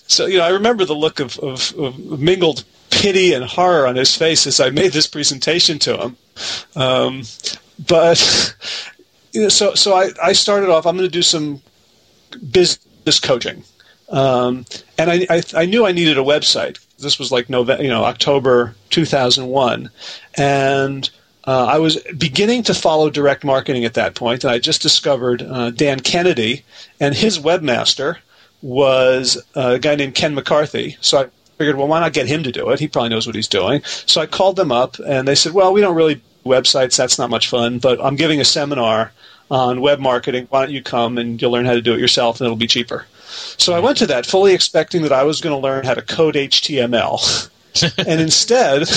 so 0.09 0.25
you 0.25 0.39
know, 0.39 0.43
I 0.43 0.49
remember 0.49 0.85
the 0.85 0.95
look 0.95 1.19
of, 1.19 1.37
of, 1.39 1.73
of 1.77 2.19
mingled 2.19 2.63
pity 2.89 3.33
and 3.33 3.45
horror 3.45 3.87
on 3.87 3.95
his 3.95 4.15
face 4.15 4.47
as 4.47 4.59
I 4.59 4.71
made 4.71 4.91
this 4.91 5.07
presentation 5.07 5.77
to 5.79 5.97
him. 5.97 6.17
Um, 6.75 7.23
but 7.87 8.55
you 9.31 9.43
know, 9.43 9.49
so 9.49 9.75
so 9.75 9.93
I, 9.93 10.09
I 10.21 10.33
started 10.33 10.69
off. 10.69 10.85
I'm 10.85 10.97
going 10.97 11.07
to 11.07 11.11
do 11.11 11.21
some 11.21 11.61
business 12.51 13.19
coaching, 13.21 13.63
um, 14.09 14.65
and 14.97 15.11
I, 15.11 15.27
I, 15.29 15.43
I 15.55 15.65
knew 15.65 15.85
I 15.85 15.91
needed 15.91 16.17
a 16.17 16.23
website. 16.23 16.79
This 16.97 17.19
was 17.19 17.31
like 17.31 17.49
November, 17.49 17.83
you 17.83 17.89
know, 17.89 18.03
October 18.03 18.75
2001, 18.89 19.89
and 20.35 21.09
uh, 21.45 21.65
I 21.65 21.77
was 21.77 21.97
beginning 22.17 22.63
to 22.63 22.73
follow 22.73 23.09
direct 23.09 23.43
marketing 23.43 23.85
at 23.85 23.93
that 23.93 24.15
point. 24.15 24.43
and 24.43 24.51
I 24.51 24.59
just 24.59 24.81
discovered 24.81 25.43
uh, 25.43 25.69
Dan 25.69 25.99
Kennedy 25.99 26.65
and 26.99 27.15
his 27.15 27.37
webmaster 27.39 28.17
was 28.61 29.41
a 29.55 29.79
guy 29.79 29.95
named 29.95 30.15
Ken 30.15 30.35
McCarthy. 30.35 30.97
So 31.01 31.19
I 31.19 31.29
figured, 31.57 31.77
well, 31.77 31.87
why 31.87 31.99
not 31.99 32.13
get 32.13 32.27
him 32.27 32.43
to 32.43 32.51
do 32.51 32.69
it? 32.69 32.79
He 32.79 32.87
probably 32.87 33.09
knows 33.09 33.25
what 33.25 33.35
he's 33.35 33.47
doing. 33.47 33.81
So 33.83 34.21
I 34.21 34.25
called 34.25 34.55
them 34.55 34.71
up, 34.71 34.97
and 34.99 35.27
they 35.27 35.35
said, 35.35 35.53
well, 35.53 35.73
we 35.73 35.81
don't 35.81 35.95
really 35.95 36.21
websites. 36.45 36.97
That's 36.97 37.17
not 37.17 37.29
much 37.29 37.47
fun, 37.47 37.79
but 37.79 38.03
I'm 38.03 38.15
giving 38.15 38.39
a 38.39 38.45
seminar 38.45 39.11
on 39.51 39.81
web 39.81 39.99
marketing. 39.99 40.47
Why 40.49 40.65
don't 40.65 40.73
you 40.73 40.83
come 40.83 41.17
and 41.17 41.41
you'll 41.41 41.51
learn 41.51 41.65
how 41.65 41.73
to 41.73 41.81
do 41.81 41.93
it 41.93 41.99
yourself, 41.99 42.39
and 42.39 42.45
it'll 42.45 42.57
be 42.57 42.67
cheaper. 42.67 43.05
So 43.57 43.73
I 43.73 43.79
went 43.79 43.97
to 43.97 44.07
that 44.07 44.25
fully 44.25 44.53
expecting 44.53 45.03
that 45.03 45.11
I 45.11 45.23
was 45.23 45.41
going 45.41 45.55
to 45.55 45.61
learn 45.61 45.85
how 45.85 45.93
to 45.93 46.01
code 46.01 46.35
HTML, 46.35 47.49
and 47.97 48.21
instead, 48.21 48.87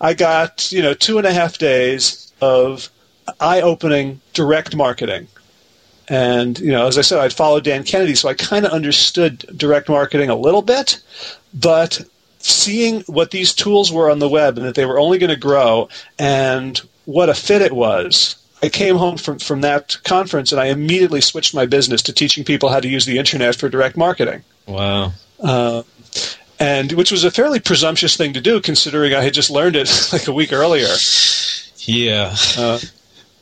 I 0.00 0.14
got 0.14 0.70
you 0.72 0.82
know 0.82 0.94
two 0.94 1.18
and 1.18 1.26
a 1.26 1.32
half 1.32 1.58
days 1.58 2.32
of 2.40 2.88
eye-opening 3.40 4.20
direct 4.32 4.74
marketing 4.74 5.28
and 6.08 6.58
you 6.58 6.72
know, 6.72 6.86
as 6.86 6.98
I 6.98 7.02
said, 7.02 7.18
I'd 7.18 7.32
followed 7.32 7.64
Dan 7.64 7.84
Kennedy, 7.84 8.14
so 8.14 8.28
I 8.28 8.34
kind 8.34 8.66
of 8.66 8.72
understood 8.72 9.38
direct 9.56 9.88
marketing 9.88 10.30
a 10.30 10.36
little 10.36 10.62
bit. 10.62 11.00
But 11.54 12.00
seeing 12.38 13.02
what 13.02 13.30
these 13.30 13.52
tools 13.54 13.92
were 13.92 14.10
on 14.10 14.18
the 14.18 14.28
web 14.28 14.56
and 14.58 14.66
that 14.66 14.74
they 14.74 14.86
were 14.86 14.98
only 14.98 15.18
going 15.18 15.30
to 15.30 15.36
grow, 15.36 15.88
and 16.18 16.80
what 17.04 17.28
a 17.28 17.34
fit 17.34 17.62
it 17.62 17.72
was, 17.72 18.36
I 18.62 18.68
came 18.68 18.96
home 18.96 19.16
from, 19.16 19.38
from 19.38 19.60
that 19.62 19.98
conference 20.04 20.52
and 20.52 20.60
I 20.60 20.66
immediately 20.66 21.20
switched 21.20 21.54
my 21.54 21.66
business 21.66 22.00
to 22.02 22.12
teaching 22.12 22.44
people 22.44 22.68
how 22.68 22.78
to 22.78 22.88
use 22.88 23.06
the 23.06 23.18
internet 23.18 23.56
for 23.56 23.68
direct 23.68 23.96
marketing. 23.96 24.44
Wow. 24.66 25.12
Uh, 25.40 25.82
and 26.60 26.92
which 26.92 27.10
was 27.10 27.24
a 27.24 27.30
fairly 27.30 27.58
presumptuous 27.58 28.16
thing 28.16 28.32
to 28.34 28.40
do 28.40 28.60
considering 28.60 29.14
I 29.14 29.22
had 29.22 29.34
just 29.34 29.50
learned 29.50 29.74
it 29.74 29.90
like 30.12 30.28
a 30.28 30.32
week 30.32 30.52
earlier. 30.52 30.94
Yeah. 31.78 32.36
Uh, 32.56 32.78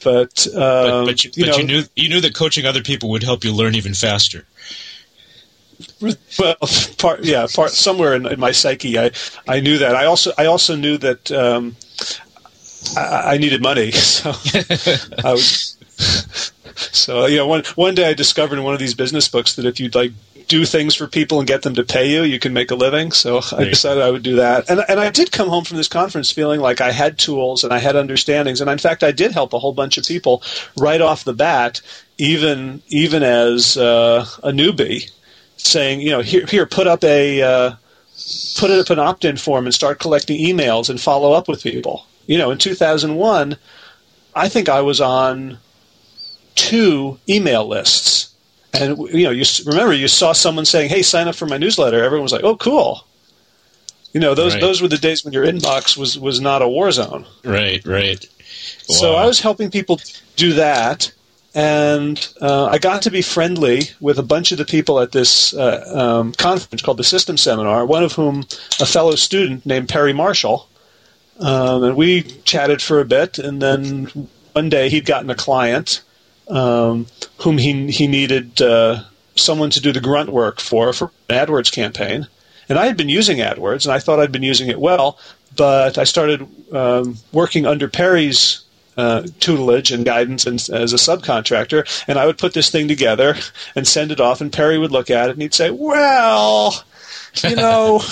but, 0.02 0.47
um, 0.49 0.54
but, 0.54 1.04
but, 1.07 1.25
you, 1.25 1.30
you, 1.35 1.45
but 1.45 1.50
know, 1.52 1.59
you, 1.59 1.64
knew 1.64 1.83
you 1.97 2.09
knew 2.09 2.21
that 2.21 2.35
coaching 2.35 2.66
other 2.66 2.83
people 2.83 3.11
would 3.11 3.23
help 3.23 3.45
you 3.45 3.52
learn 3.54 3.75
even 3.75 3.95
faster. 3.95 4.45
Well, 6.38 6.57
part 6.99 7.25
yeah, 7.25 7.47
part 7.52 7.71
somewhere 7.71 8.14
in, 8.14 8.26
in, 8.26 8.40
my 8.40 8.52
psyche, 8.52 8.99
I 8.99 9.11
I 9.49 9.61
knew 9.61 9.78
that. 9.78 9.95
I 9.95 10.07
also 10.07 10.33
I 10.37 10.47
also 10.47 10.76
knew 10.76 10.99
that 10.99 11.30
um, 11.33 11.76
I, 12.97 13.35
I, 13.35 13.38
needed 13.38 13.62
money, 13.62 13.90
so 13.92 14.30
I 15.25 15.33
was 15.33 15.76
so 16.76 17.26
you 17.26 17.37
know, 17.37 17.47
one 17.47 17.62
one 17.76 17.95
day 17.95 18.09
I 18.09 18.14
discovered 18.14 18.59
in 18.59 18.64
one 18.64 18.75
of 18.75 18.80
these 18.80 18.95
business 18.95 19.28
books 19.28 19.54
that 19.57 19.64
if 19.64 19.80
you'd 19.80 19.95
like 19.95 20.12
do 20.50 20.64
things 20.64 20.97
for 20.97 21.07
people 21.07 21.38
and 21.38 21.47
get 21.47 21.62
them 21.62 21.76
to 21.76 21.85
pay 21.85 22.11
you, 22.11 22.23
you 22.25 22.40
can 22.40 22.52
make 22.52 22.73
a 22.73 22.75
living. 22.75 23.12
So 23.12 23.40
I 23.57 23.64
decided 23.64 24.02
I 24.02 24.11
would 24.11 24.25
do 24.25 24.37
that. 24.37 24.69
And, 24.69 24.80
and 24.88 24.99
I 24.99 25.09
did 25.09 25.30
come 25.30 25.49
home 25.49 25.64
from 25.64 25.76
this 25.76 25.87
conference 25.87 26.33
feeling 26.33 26.61
like 26.61 26.80
I 26.80 26.90
had 26.90 27.19
tools 27.19 27.62
and 27.62 27.73
I 27.73 27.78
had 27.78 27.95
understandings. 27.95 28.61
And 28.61 28.69
in 28.69 28.78
fact, 28.78 29.04
I 29.04 29.12
did 29.12 29.30
help 29.30 29.52
a 29.52 29.61
whole 29.61 29.73
bunch 29.73 29.97
of 29.97 30.04
people 30.04 30.42
right 30.76 31.00
off 31.00 31.23
the 31.23 31.33
bat, 31.33 31.80
even 32.19 32.83
even 32.88 33.23
as 33.23 33.76
uh, 33.76 34.26
a 34.42 34.50
newbie, 34.50 35.09
saying, 35.57 36.00
you 36.00 36.11
know, 36.11 36.21
here, 36.21 36.45
here, 36.47 36.66
put 36.66 36.88
up 36.88 37.04
a 37.04 37.42
uh, 37.42 37.75
put 38.57 38.73
up 38.73 38.90
an 38.90 38.99
opt-in 38.99 39.37
form 39.37 39.66
and 39.66 39.75
start 39.75 40.00
collecting 40.00 40.40
emails 40.40 40.90
and 40.90 41.00
follow 41.00 41.33
up 41.33 41.47
with 41.47 41.62
people. 41.62 42.07
You 42.26 42.38
know, 42.38 42.50
in 42.50 42.59
2001, 42.59 43.57
I 44.35 44.49
think 44.49 44.69
I 44.69 44.80
was 44.80 45.00
on 45.00 45.59
two 46.57 47.21
email 47.28 47.66
lists 47.69 48.29
and 48.73 48.99
you 48.99 49.25
know, 49.25 49.31
you 49.31 49.45
remember 49.67 49.93
you 49.93 50.09
saw 50.09 50.33
someone 50.33 50.65
saying, 50.65 50.91
"Hey, 50.91 51.03
sign 51.03 51.29
up 51.29 51.35
for 51.35 51.47
my 51.47 51.59
newsletter." 51.59 52.03
Everyone 52.03 52.23
was 52.23 52.33
like, 52.33 52.45
"Oh, 52.45 52.57
cool." 52.57 53.05
You 54.12 54.21
know, 54.21 54.35
those 54.35 54.55
right. 54.55 54.61
those 54.61 54.83
were 54.83 54.89
the 54.89 54.99
days 54.99 55.25
when 55.25 55.33
your 55.33 55.45
inbox 55.45 55.97
was 55.97 56.19
was 56.19 56.41
not 56.41 56.62
a 56.62 56.69
war 56.69 56.91
zone. 56.91 57.27
Right, 57.45 57.85
right. 57.87 58.25
Wow. 58.89 58.95
So 58.97 59.15
I 59.15 59.27
was 59.27 59.41
helping 59.41 59.71
people 59.71 60.00
do 60.37 60.55
that, 60.55 61.12
and 61.55 62.29
uh, 62.41 62.67
I 62.67 62.79
got 62.79 63.03
to 63.03 63.11
be 63.11 63.23
friendly 63.23 63.83
with 64.00 64.19
a 64.19 64.25
bunch 64.25 64.53
of 64.53 64.59
the 64.59 64.65
people 64.65 65.00
at 65.00 65.12
this 65.12 65.55
uh, 65.55 65.85
um, 65.95 66.33
conference 66.33 66.83
called 66.83 66.97
the 66.97 67.05
System 67.05 67.37
Seminar. 67.37 67.87
One 67.87 68.03
of 68.03 68.12
whom, 68.12 68.47
a 68.81 68.87
fellow 68.87 69.15
student 69.15 69.65
named 69.65 69.89
Perry 69.89 70.12
Marshall, 70.12 70.69
um, 71.39 71.85
and 71.85 71.97
we 71.97 72.23
chatted 72.45 72.83
for 72.83 73.00
a 73.00 73.05
bit, 73.05 73.39
and 73.39 73.62
then 73.62 74.29
one 74.53 74.69
day 74.69 74.89
he'd 74.89 75.07
gotten 75.07 75.31
a 75.31 75.37
client 75.37 76.03
um, 76.50 77.07
whom 77.38 77.59
he 77.59 77.90
he 77.90 78.07
needed 78.07 78.61
uh, 78.61 79.02
someone 79.37 79.71
to 79.71 79.80
do 79.80 79.92
the 79.92 80.00
grunt 80.00 80.30
work 80.30 80.61
for 80.61 80.92
for 80.92 81.11
an 81.28 81.47
AdWords 81.47 81.73
campaign. 81.73 82.26
And 82.69 82.78
I 82.78 82.87
had 82.87 82.97
been 82.97 83.09
using 83.09 83.38
AdWords, 83.38 83.85
and 83.85 83.92
I 83.92 83.99
thought 83.99 84.21
I'd 84.21 84.30
been 84.30 84.45
using 84.45 84.69
it 84.69 84.80
well, 84.80 85.19
but 85.57 85.99
I 85.99 86.04
started 86.04 86.47
um, 86.73 87.16
working 87.33 87.66
under 87.66 87.88
Perry's 87.88 88.62
uh, 88.97 89.26
tutelage 89.40 89.90
and 89.90 90.04
guidance 90.04 90.47
and, 90.47 90.61
as 90.71 90.92
a 90.92 90.97
subcontractor, 90.97 92.04
and 92.07 92.19
I 92.19 92.26
would 92.26 92.38
put 92.38 92.54
this 92.54 92.71
thing 92.71 92.87
together 92.87 93.37
and 93.75 93.88
send 93.88 94.12
it 94.12 94.21
off, 94.21 94.40
and 94.40 94.52
Perry 94.52 94.78
would 94.78 94.92
look 94.92 95.11
at 95.11 95.28
it 95.28 95.33
and 95.33 95.42
he'd 95.42 95.54
say, 95.54 95.71
"Well, 95.71 96.85
you 97.42 97.57
know." 97.57 98.02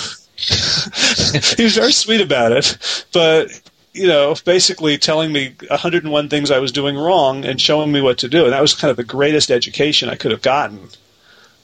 he 1.57 1.63
was 1.63 1.75
very 1.75 1.91
sweet 1.91 2.21
about 2.21 2.53
it, 2.53 3.05
but 3.11 3.49
you 3.93 4.07
know, 4.07 4.35
basically 4.45 4.97
telling 4.97 5.31
me 5.31 5.55
101 5.67 6.29
things 6.29 6.51
I 6.51 6.59
was 6.59 6.71
doing 6.71 6.95
wrong 6.97 7.45
and 7.45 7.59
showing 7.59 7.91
me 7.91 8.01
what 8.01 8.19
to 8.19 8.29
do. 8.29 8.43
And 8.43 8.53
that 8.53 8.61
was 8.61 8.73
kind 8.73 8.91
of 8.91 8.97
the 8.97 9.03
greatest 9.03 9.51
education 9.51 10.09
I 10.09 10.15
could 10.15 10.31
have 10.31 10.41
gotten 10.41 10.89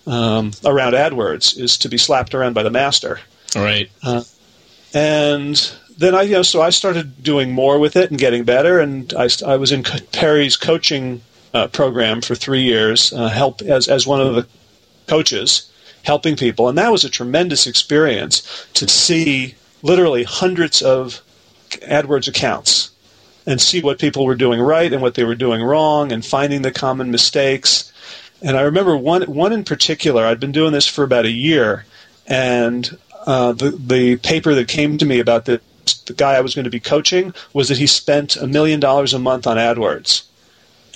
um, 0.08 0.52
around 0.64 0.94
AdWords 0.94 1.58
is 1.58 1.78
to 1.80 1.90
be 1.90 1.98
slapped 1.98 2.34
around 2.34 2.54
by 2.54 2.64
the 2.64 2.72
master. 2.72 3.20
All 3.56 3.64
right. 3.64 3.90
Uh, 4.04 4.24
and 4.94 5.76
then 5.98 6.16
I, 6.16 6.24
you 6.24 6.34
know, 6.34 6.42
so 6.42 6.62
I 6.62 6.70
started 6.70 7.24
doing 7.24 7.52
more 7.52 7.80
with 7.80 7.96
it 7.96 8.10
and 8.10 8.20
getting 8.20 8.44
better. 8.44 8.80
And 8.80 9.14
I, 9.14 9.30
I 9.46 9.58
was 9.58 9.72
in 9.72 9.84
Perry's 9.84 10.56
coaching 10.58 11.22
uh, 11.54 11.68
program 11.68 12.22
for 12.22 12.36
three 12.36 12.64
years, 12.64 13.14
uh, 13.14 13.30
help 13.30 13.62
as 13.62 13.88
as 13.88 14.06
one 14.06 14.20
of 14.20 14.36
the 14.36 14.46
coaches, 15.08 15.72
helping 16.04 16.36
people, 16.36 16.68
and 16.68 16.78
that 16.78 16.92
was 16.92 17.06
a 17.06 17.10
tremendous 17.10 17.66
experience 17.66 18.68
to 18.74 18.90
see 18.90 19.56
literally 19.82 20.24
hundreds 20.24 20.82
of 20.82 21.22
AdWords 21.82 22.28
accounts 22.28 22.92
and 23.46 23.62
see 23.62 23.82
what 23.82 24.00
people 24.00 24.26
were 24.26 24.36
doing 24.36 24.60
right 24.60 24.92
and 24.92 25.02
what 25.02 25.16
they 25.16 25.24
were 25.24 25.36
doing 25.36 25.62
wrong 25.62 26.12
and 26.12 26.26
finding 26.26 26.62
the 26.62 26.72
common 26.72 27.12
mistakes. 27.12 27.92
And 28.42 28.58
I 28.58 28.62
remember 28.62 28.98
one 28.98 29.24
one 29.24 29.54
in 29.54 29.64
particular. 29.64 30.26
I'd 30.26 30.40
been 30.40 30.52
doing 30.52 30.72
this 30.74 30.88
for 30.88 31.04
about 31.04 31.26
a 31.26 31.32
year, 31.32 31.86
and 32.28 32.98
uh, 33.26 33.54
the 33.54 33.72
the 33.72 34.18
paper 34.18 34.54
that 34.56 34.68
came 34.68 34.98
to 34.98 35.06
me 35.06 35.20
about 35.20 35.46
the 35.46 35.62
the 36.06 36.14
guy 36.14 36.34
I 36.34 36.42
was 36.42 36.56
going 36.56 36.66
to 36.66 36.72
be 36.72 36.80
coaching 36.80 37.34
was 37.54 37.70
that 37.70 37.78
he 37.78 37.88
spent 37.88 38.36
a 38.36 38.48
million 38.48 38.80
dollars 38.80 39.14
a 39.14 39.20
month 39.20 39.48
on 39.48 39.58
AdWords, 39.58 40.24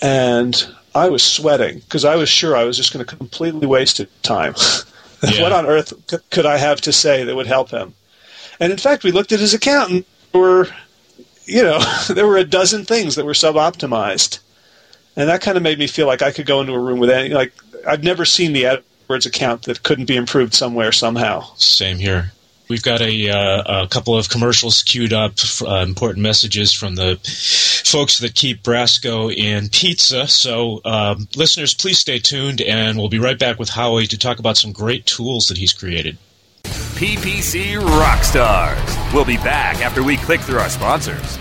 and 0.01 0.67
I 0.93 1.09
was 1.09 1.23
sweating 1.23 1.79
because 1.79 2.05
I 2.05 2.15
was 2.15 2.29
sure 2.29 2.55
I 2.55 2.63
was 2.65 2.77
just 2.77 2.93
going 2.93 3.05
to 3.05 3.15
completely 3.15 3.67
waste 3.67 4.01
time. 4.21 4.55
Yeah. 5.21 5.41
what 5.41 5.51
on 5.51 5.65
earth 5.65 5.91
could 6.29 6.45
I 6.45 6.57
have 6.57 6.79
to 6.79 6.93
say 6.93 7.25
that 7.25 7.35
would 7.35 7.45
help 7.45 7.71
him? 7.71 7.93
And 8.57 8.71
in 8.71 8.77
fact, 8.77 9.03
we 9.03 9.11
looked 9.11 9.33
at 9.33 9.41
his 9.41 9.53
account 9.53 9.91
and 9.91 10.05
were, 10.33 10.67
you 11.45 11.63
know, 11.63 11.79
there 12.09 12.27
were 12.27 12.37
a 12.37 12.43
dozen 12.43 12.85
things 12.85 13.15
that 13.15 13.25
were 13.25 13.33
sub-optimized, 13.33 14.39
and 15.15 15.29
that 15.29 15.41
kind 15.41 15.57
of 15.57 15.63
made 15.63 15.79
me 15.79 15.87
feel 15.87 16.07
like 16.07 16.21
I 16.21 16.31
could 16.31 16.45
go 16.45 16.61
into 16.61 16.73
a 16.73 16.79
room 16.79 16.99
with 16.99 17.09
any 17.09 17.29
like 17.29 17.53
I've 17.87 18.03
never 18.03 18.25
seen 18.25 18.53
the 18.53 18.63
AdWords 18.63 19.25
account 19.25 19.63
that 19.63 19.83
couldn't 19.83 20.05
be 20.05 20.15
improved 20.15 20.53
somewhere 20.53 20.91
somehow. 20.91 21.45
Same 21.55 21.97
here. 21.97 22.31
We've 22.69 22.83
got 22.83 23.01
a, 23.01 23.29
uh, 23.29 23.83
a 23.83 23.87
couple 23.87 24.15
of 24.15 24.29
commercials 24.29 24.83
queued 24.83 25.11
up, 25.11 25.33
uh, 25.63 25.77
important 25.77 26.21
messages 26.21 26.71
from 26.71 26.93
the 26.93 27.19
folks 27.83 28.19
that 28.19 28.35
keep 28.35 28.61
Brasco 28.61 29.33
in 29.35 29.69
pizza. 29.69 30.27
So, 30.27 30.79
um, 30.85 31.27
listeners, 31.35 31.73
please 31.73 31.97
stay 31.97 32.19
tuned, 32.19 32.61
and 32.61 32.99
we'll 32.99 33.09
be 33.09 33.17
right 33.17 33.39
back 33.39 33.57
with 33.57 33.69
Howie 33.69 34.05
to 34.05 34.19
talk 34.19 34.37
about 34.37 34.55
some 34.55 34.71
great 34.71 35.07
tools 35.07 35.47
that 35.47 35.57
he's 35.57 35.73
created. 35.73 36.19
PPC 36.95 37.79
Rockstars. 37.79 39.13
We'll 39.13 39.25
be 39.25 39.37
back 39.37 39.81
after 39.81 40.03
we 40.03 40.17
click 40.17 40.41
through 40.41 40.59
our 40.59 40.69
sponsors. 40.69 41.37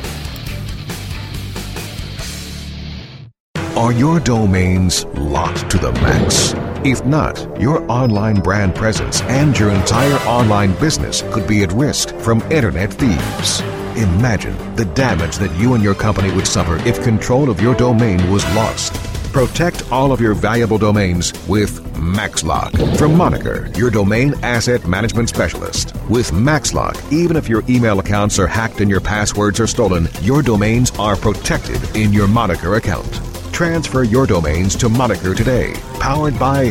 Are 3.76 3.92
your 3.92 4.18
domains 4.18 5.04
locked 5.14 5.71
to 5.71 5.78
the 5.78 5.92
max? 5.92 6.52
If 6.85 7.04
not, 7.04 7.61
your 7.61 7.88
online 7.90 8.40
brand 8.40 8.75
presence 8.75 9.21
and 9.23 9.57
your 9.59 9.71
entire 9.71 10.16
online 10.26 10.73
business 10.80 11.23
could 11.30 11.47
be 11.47 11.62
at 11.62 11.73
risk 11.73 12.14
from 12.16 12.40
internet 12.50 12.92
thieves. 12.92 13.61
Imagine 13.97 14.57
the 14.75 14.85
damage 14.85 15.37
that 15.37 15.54
you 15.57 15.75
and 15.75 15.83
your 15.83 15.95
company 15.95 16.33
would 16.33 16.47
suffer 16.47 16.76
if 16.88 17.02
control 17.02 17.50
of 17.50 17.61
your 17.61 17.75
domain 17.75 18.30
was 18.30 18.45
lost. 18.54 18.95
Protect 19.38 19.92
all 19.92 20.11
of 20.11 20.21
your 20.21 20.35
valuable 20.35 20.78
domains 20.78 21.33
with 21.47 21.80
MaxLock 21.95 22.99
from 22.99 23.16
Moniker, 23.16 23.71
your 23.76 23.88
domain 23.88 24.35
asset 24.42 24.85
management 24.88 25.28
specialist. 25.28 25.95
With 26.09 26.33
MaxLock, 26.33 27.12
even 27.12 27.37
if 27.37 27.49
your 27.49 27.62
email 27.68 28.00
accounts 28.00 28.40
are 28.40 28.49
hacked 28.49 28.80
and 28.80 28.90
your 28.90 29.00
passwords 29.00 29.61
are 29.61 29.68
stolen, 29.68 30.09
your 30.23 30.42
domains 30.42 30.90
are 30.99 31.14
protected 31.14 31.80
in 31.97 32.12
your 32.12 32.26
Moniker 32.26 32.75
account. 32.75 33.21
Transfer 33.52 34.02
your 34.02 34.26
domains 34.26 34.75
to 34.75 34.88
Moniker 34.88 35.37
today, 35.37 35.73
powered 36.00 36.37
by 36.37 36.71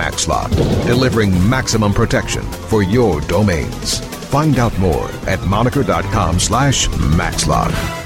MaxLock, 0.00 0.48
delivering 0.86 1.32
maximum 1.50 1.92
protection 1.92 2.44
for 2.70 2.82
your 2.82 3.20
domains. 3.20 3.98
Find 4.30 4.58
out 4.58 4.76
more 4.78 5.10
at 5.26 5.42
moniker.com 5.42 6.40
slash 6.40 6.88
maxlock. 6.88 8.05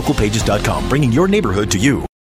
localpages.com, 0.00 0.88
bringing 0.88 1.12
your 1.12 1.28
neighborhood 1.28 1.70
to 1.72 1.78
you. 1.78 2.09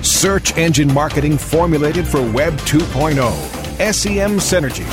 Search 0.00 0.56
engine 0.56 0.90
marketing 0.90 1.36
formulated 1.36 2.06
for 2.06 2.22
Web 2.32 2.54
2.0. 2.60 3.14
SEM 3.92 4.38
Synergy. 4.38 4.86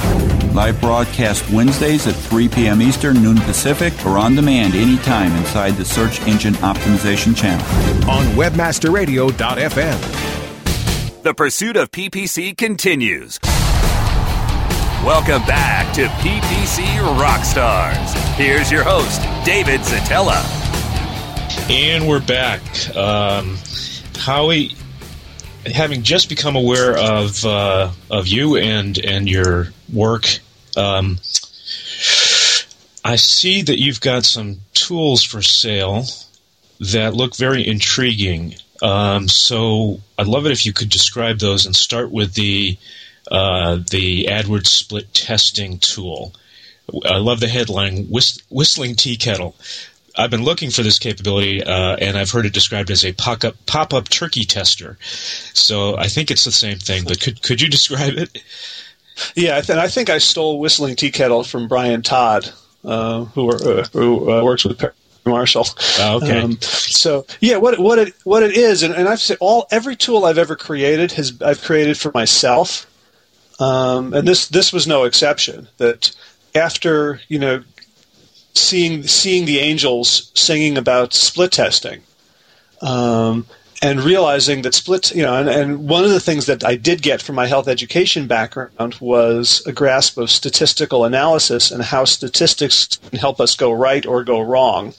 Live 0.53 0.77
broadcast 0.81 1.49
Wednesdays 1.49 2.05
at 2.05 2.13
3 2.13 2.49
p.m. 2.49 2.81
Eastern, 2.81 3.23
noon 3.23 3.37
Pacific, 3.37 3.93
or 4.05 4.17
on 4.17 4.35
demand 4.35 4.75
anytime 4.75 5.31
inside 5.37 5.75
the 5.75 5.85
Search 5.85 6.19
Engine 6.27 6.55
Optimization 6.55 7.33
channel. 7.33 7.65
On 8.09 8.25
WebmasterRadio.fm. 8.35 11.23
The 11.23 11.33
pursuit 11.33 11.77
of 11.77 11.89
PPC 11.91 12.57
continues. 12.57 13.39
Welcome 15.05 15.47
back 15.47 15.93
to 15.93 16.07
PPC 16.07 16.83
Rockstars. 17.17 18.13
Here's 18.33 18.69
your 18.69 18.83
host, 18.83 19.21
David 19.45 19.79
Szetela. 19.79 20.43
And 21.69 22.05
we're 22.05 22.19
back. 22.19 22.59
Um, 22.97 23.55
Howie, 24.17 24.75
having 25.65 26.03
just 26.03 26.29
become 26.29 26.55
aware 26.55 26.97
of 26.97 27.45
uh, 27.45 27.91
of 28.09 28.27
you 28.27 28.57
and 28.57 28.97
and 28.97 29.29
your 29.29 29.69
work, 29.91 30.39
um, 30.77 31.19
I 33.05 33.15
see 33.17 33.61
that 33.63 33.79
you've 33.79 34.01
got 34.01 34.25
some 34.25 34.59
tools 34.73 35.23
for 35.23 35.41
sale 35.41 36.05
that 36.79 37.13
look 37.13 37.35
very 37.35 37.65
intriguing. 37.65 38.55
Um, 38.81 39.27
so 39.29 40.01
I'd 40.17 40.27
love 40.27 40.45
it 40.45 40.51
if 40.51 40.65
you 40.65 40.73
could 40.73 40.89
describe 40.89 41.39
those 41.39 41.65
and 41.65 41.75
start 41.75 42.11
with 42.11 42.33
the 42.33 42.77
uh, 43.31 43.77
the 43.89 44.25
AdWords 44.25 44.67
split 44.67 45.13
testing 45.13 45.79
tool. 45.79 46.33
I 47.05 47.17
love 47.17 47.39
the 47.39 47.47
headline 47.47 48.07
Whist- 48.07 48.43
Whistling 48.49 48.95
Tea 48.95 49.15
Kettle. 49.15 49.55
I've 50.15 50.29
been 50.29 50.43
looking 50.43 50.69
for 50.69 50.83
this 50.83 50.99
capability, 50.99 51.63
uh, 51.63 51.95
and 51.95 52.17
I've 52.17 52.29
heard 52.29 52.45
it 52.45 52.53
described 52.53 52.91
as 52.91 53.03
a 53.03 53.13
pop-up, 53.13 53.55
pop-up 53.65 54.09
turkey 54.09 54.45
tester. 54.45 54.97
So 55.53 55.97
I 55.97 56.07
think 56.07 56.29
it's 56.29 56.45
the 56.45 56.51
same 56.51 56.77
thing, 56.77 57.03
but 57.03 57.19
could 57.19 57.41
could 57.41 57.61
you 57.61 57.69
describe 57.69 58.17
it? 58.17 58.43
Yeah, 59.35 59.57
I, 59.57 59.61
th- 59.61 59.77
I 59.77 59.87
think 59.87 60.09
I 60.09 60.19
stole 60.19 60.59
Whistling 60.59 60.95
Tea 60.95 61.11
Kettle 61.11 61.43
from 61.43 61.67
Brian 61.67 62.01
Todd, 62.01 62.49
uh, 62.83 63.25
who, 63.25 63.51
uh, 63.51 63.85
who 63.93 64.31
uh, 64.31 64.43
works 64.43 64.65
with 64.65 64.77
Perry 64.79 64.93
Marshall. 65.25 65.65
Oh, 65.99 66.17
okay. 66.17 66.41
Um, 66.41 66.59
so 66.61 67.25
yeah, 67.39 67.57
what 67.57 67.79
what 67.79 67.97
it 67.99 68.13
what 68.23 68.43
it 68.43 68.55
is, 68.57 68.83
and, 68.83 68.93
and 68.93 69.07
I've 69.07 69.21
said 69.21 69.37
all 69.39 69.67
every 69.71 69.95
tool 69.95 70.25
I've 70.25 70.37
ever 70.37 70.55
created 70.55 71.11
has 71.13 71.41
I've 71.41 71.61
created 71.61 71.97
for 71.97 72.11
myself, 72.13 72.85
um, 73.59 74.13
and 74.13 74.27
this 74.27 74.47
this 74.49 74.73
was 74.73 74.85
no 74.85 75.05
exception. 75.05 75.67
That 75.77 76.13
after 76.53 77.21
you 77.29 77.39
know 77.39 77.63
seeing 78.53 79.03
seeing 79.03 79.45
the 79.45 79.59
angels 79.59 80.31
singing 80.33 80.77
about 80.77 81.13
split 81.13 81.51
testing, 81.51 82.01
um, 82.81 83.45
and 83.83 84.01
realizing 84.01 84.61
that 84.61 84.73
split, 84.73 85.13
you 85.13 85.21
know, 85.21 85.35
and, 85.35 85.49
and, 85.49 85.89
one 85.89 86.05
of 86.05 86.09
the 86.09 86.19
things 86.19 86.45
that 86.45 86.63
I 86.63 86.75
did 86.75 87.01
get 87.01 87.21
from 87.21 87.35
my 87.35 87.47
health 87.47 87.67
education 87.67 88.27
background 88.27 88.95
was 89.01 89.61
a 89.67 89.73
grasp 89.73 90.17
of 90.17 90.31
statistical 90.31 91.03
analysis 91.03 91.69
and 91.69 91.83
how 91.83 92.05
statistics 92.05 92.95
can 93.09 93.19
help 93.19 93.41
us 93.41 93.55
go 93.55 93.73
right 93.73 94.05
or 94.05 94.23
go 94.23 94.39
wrong. 94.39 94.93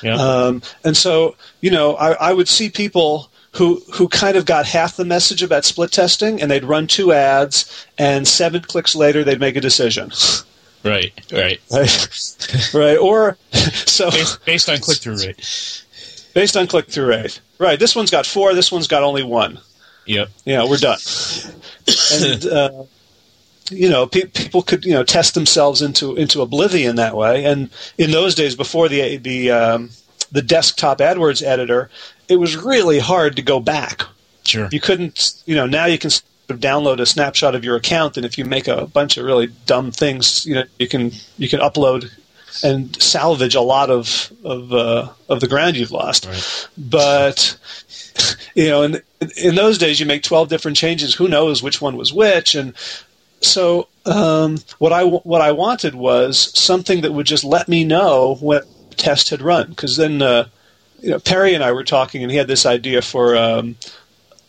Yeah. 0.00 0.14
Um, 0.14 0.62
and 0.84 0.96
so, 0.96 1.34
you 1.60 1.72
know, 1.72 1.96
I, 1.96 2.12
I 2.12 2.32
would 2.32 2.48
see 2.48 2.70
people 2.70 3.30
who 3.52 3.82
who 3.92 4.08
kind 4.08 4.36
of 4.36 4.46
got 4.46 4.64
half 4.64 4.96
the 4.96 5.04
message 5.04 5.42
about 5.42 5.64
split 5.64 5.90
testing, 5.90 6.40
and 6.40 6.48
they'd 6.48 6.64
run 6.64 6.86
two 6.86 7.12
ads, 7.12 7.86
and 7.98 8.28
seven 8.28 8.62
clicks 8.62 8.94
later 8.94 9.24
they'd 9.24 9.40
make 9.40 9.56
a 9.56 9.60
decision. 9.60 10.12
Right, 10.82 11.12
right, 11.30 11.60
right, 11.70 12.70
right. 12.74 12.96
Or 12.96 13.36
so 13.52 14.10
based, 14.10 14.44
based 14.44 14.68
on 14.70 14.78
click 14.78 14.98
through 14.98 15.18
rate. 15.18 15.84
Based 16.34 16.56
on 16.56 16.66
click 16.66 16.86
through 16.88 17.06
rate, 17.06 17.40
right? 17.58 17.78
This 17.78 17.94
one's 17.94 18.10
got 18.10 18.24
four. 18.24 18.54
This 18.54 18.72
one's 18.72 18.86
got 18.86 19.02
only 19.02 19.22
one. 19.22 19.58
Yep. 20.06 20.28
Yeah, 20.44 20.64
we're 20.68 20.78
done. 20.78 20.98
and 22.14 22.46
uh, 22.46 22.84
you 23.70 23.88
know, 23.88 24.06
pe- 24.06 24.26
people 24.26 24.62
could 24.62 24.84
you 24.84 24.92
know 24.92 25.04
test 25.04 25.34
themselves 25.34 25.82
into 25.82 26.16
into 26.16 26.40
oblivion 26.40 26.96
that 26.96 27.16
way. 27.16 27.44
And 27.44 27.70
in 27.98 28.10
those 28.10 28.34
days, 28.34 28.56
before 28.56 28.88
the 28.88 29.18
the 29.18 29.50
um, 29.50 29.90
the 30.32 30.42
desktop 30.42 30.98
AdWords 30.98 31.42
editor, 31.42 31.90
it 32.28 32.36
was 32.36 32.56
really 32.56 32.98
hard 32.98 33.36
to 33.36 33.42
go 33.42 33.60
back. 33.60 34.02
Sure. 34.44 34.68
You 34.72 34.80
couldn't. 34.80 35.42
You 35.46 35.54
know, 35.54 35.66
now 35.66 35.86
you 35.86 35.98
can 35.98 36.10
download 36.58 37.00
a 37.00 37.06
snapshot 37.06 37.54
of 37.54 37.64
your 37.64 37.76
account, 37.76 38.16
and 38.16 38.26
if 38.26 38.38
you 38.38 38.44
make 38.44 38.68
a 38.68 38.86
bunch 38.86 39.16
of 39.16 39.24
really 39.24 39.48
dumb 39.66 39.90
things, 39.90 40.46
you 40.46 40.54
know, 40.54 40.64
you 40.78 40.88
can 40.88 41.12
you 41.38 41.48
can 41.48 41.60
upload 41.60 42.10
and 42.62 43.00
salvage 43.00 43.54
a 43.54 43.60
lot 43.60 43.90
of 43.90 44.32
of 44.44 44.72
uh, 44.72 45.08
of 45.28 45.40
the 45.40 45.48
ground 45.48 45.76
you've 45.76 45.92
lost. 45.92 46.26
Right. 46.26 46.68
But 46.76 47.56
you 48.54 48.68
know, 48.68 48.82
in 48.82 49.02
in 49.36 49.54
those 49.54 49.78
days, 49.78 50.00
you 50.00 50.06
make 50.06 50.22
twelve 50.22 50.48
different 50.48 50.76
changes. 50.76 51.14
Who 51.14 51.28
knows 51.28 51.62
which 51.62 51.80
one 51.80 51.96
was 51.96 52.12
which? 52.12 52.54
And 52.54 52.74
so, 53.40 53.88
um, 54.06 54.58
what 54.78 54.92
I 54.92 55.04
what 55.04 55.40
I 55.40 55.52
wanted 55.52 55.94
was 55.94 56.58
something 56.58 57.02
that 57.02 57.12
would 57.12 57.26
just 57.26 57.44
let 57.44 57.68
me 57.68 57.84
know 57.84 58.36
when 58.40 58.62
the 58.90 58.96
test 58.96 59.30
had 59.30 59.42
run. 59.42 59.70
Because 59.70 59.96
then, 59.96 60.20
uh, 60.20 60.48
you 61.00 61.10
know, 61.10 61.18
Perry 61.18 61.54
and 61.54 61.64
I 61.64 61.72
were 61.72 61.84
talking, 61.84 62.22
and 62.22 62.30
he 62.30 62.36
had 62.36 62.48
this 62.48 62.66
idea 62.66 63.02
for 63.02 63.36
um, 63.36 63.76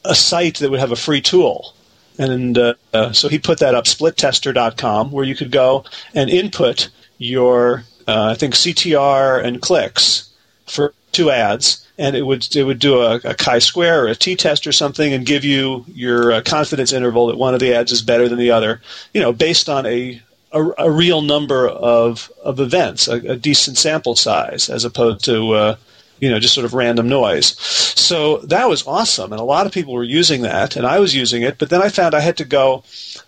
a 0.03 0.15
site 0.15 0.55
that 0.57 0.71
would 0.71 0.79
have 0.79 0.91
a 0.91 0.97
free 0.97 1.21
tool. 1.21 1.73
And 2.21 2.55
uh, 2.55 2.75
uh, 2.93 3.11
so 3.13 3.29
he 3.29 3.39
put 3.39 3.57
that 3.59 3.73
up, 3.73 3.85
splittester.com, 3.85 5.11
where 5.11 5.25
you 5.25 5.35
could 5.35 5.51
go 5.51 5.85
and 6.13 6.29
input 6.29 6.89
your, 7.17 7.83
uh, 8.07 8.25
I 8.25 8.35
think, 8.35 8.53
CTR 8.53 9.43
and 9.43 9.59
clicks 9.59 10.29
for 10.67 10.93
two 11.13 11.31
ads, 11.31 11.83
and 11.97 12.15
it 12.15 12.21
would 12.21 12.55
it 12.55 12.63
would 12.63 12.77
do 12.77 13.01
a, 13.01 13.15
a 13.23 13.33
chi-square 13.33 14.03
or 14.03 14.07
a 14.07 14.15
t-test 14.15 14.67
or 14.67 14.71
something, 14.71 15.11
and 15.11 15.25
give 15.25 15.43
you 15.43 15.83
your 15.87 16.31
uh, 16.31 16.41
confidence 16.41 16.93
interval 16.93 17.25
that 17.25 17.39
one 17.39 17.55
of 17.55 17.59
the 17.59 17.73
ads 17.73 17.91
is 17.91 18.03
better 18.03 18.29
than 18.29 18.37
the 18.37 18.51
other, 18.51 18.81
you 19.15 19.19
know, 19.19 19.33
based 19.33 19.67
on 19.67 19.87
a 19.87 20.21
a, 20.51 20.63
a 20.77 20.91
real 20.91 21.23
number 21.23 21.67
of 21.67 22.31
of 22.43 22.59
events, 22.59 23.07
a, 23.07 23.15
a, 23.31 23.35
decent 23.35 23.77
sample 23.77 24.15
size, 24.15 24.69
as 24.69 24.85
opposed 24.85 25.25
to 25.25 25.53
uh, 25.53 25.75
you 26.21 26.29
know, 26.29 26.39
just 26.39 26.53
sort 26.53 26.65
of 26.65 26.73
random 26.73 27.09
noise. 27.09 27.57
So 27.59 28.37
that 28.37 28.69
was 28.69 28.87
awesome, 28.87 29.33
and 29.33 29.41
a 29.41 29.43
lot 29.43 29.65
of 29.65 29.73
people 29.73 29.93
were 29.93 30.03
using 30.03 30.43
that, 30.43 30.75
and 30.77 30.85
I 30.85 30.99
was 30.99 31.13
using 31.15 31.41
it. 31.41 31.57
But 31.57 31.69
then 31.69 31.81
I 31.81 31.89
found 31.89 32.13
I 32.13 32.21
had 32.21 32.37
to 32.37 32.45
go 32.45 32.83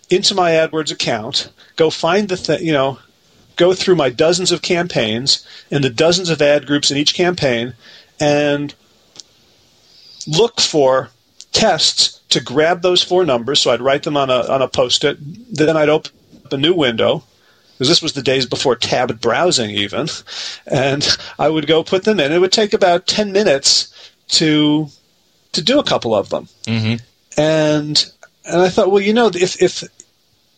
into 0.08 0.34
my 0.34 0.52
AdWords 0.52 0.92
account, 0.92 1.50
go 1.76 1.90
find 1.90 2.28
the 2.28 2.36
thing, 2.36 2.64
you 2.64 2.72
know, 2.72 2.98
go 3.56 3.74
through 3.74 3.96
my 3.96 4.10
dozens 4.10 4.52
of 4.52 4.62
campaigns 4.62 5.46
and 5.70 5.84
the 5.84 5.90
dozens 5.90 6.30
of 6.30 6.40
ad 6.40 6.66
groups 6.66 6.90
in 6.90 6.96
each 6.96 7.14
campaign, 7.14 7.74
and 8.20 8.74
look 10.28 10.60
for 10.60 11.10
tests 11.52 12.20
to 12.28 12.40
grab 12.40 12.82
those 12.82 13.02
four 13.02 13.24
numbers. 13.24 13.60
So 13.60 13.72
I'd 13.72 13.82
write 13.82 14.04
them 14.04 14.16
on 14.16 14.30
a 14.30 14.46
on 14.48 14.62
a 14.62 14.68
post-it. 14.68 15.18
Then 15.52 15.76
I'd 15.76 15.88
open 15.88 16.12
a 16.52 16.56
new 16.56 16.74
window 16.74 17.24
because 17.74 17.88
this 17.88 18.02
was 18.02 18.12
the 18.12 18.22
days 18.22 18.46
before 18.46 18.76
tabbed 18.76 19.20
browsing 19.20 19.70
even 19.70 20.08
and 20.66 21.16
i 21.38 21.48
would 21.48 21.66
go 21.66 21.82
put 21.82 22.04
them 22.04 22.20
in. 22.20 22.32
It 22.32 22.38
would 22.38 22.52
take 22.52 22.72
about 22.72 23.06
10 23.06 23.32
minutes 23.32 23.92
to 24.28 24.88
to 25.52 25.62
do 25.62 25.78
a 25.78 25.84
couple 25.84 26.14
of 26.14 26.28
them. 26.30 26.48
Mm-hmm. 26.64 26.96
and 27.40 28.12
and 28.44 28.62
i 28.62 28.68
thought 28.68 28.90
well 28.90 29.00
you 29.00 29.12
know 29.12 29.30
if 29.34 29.60
if 29.62 29.84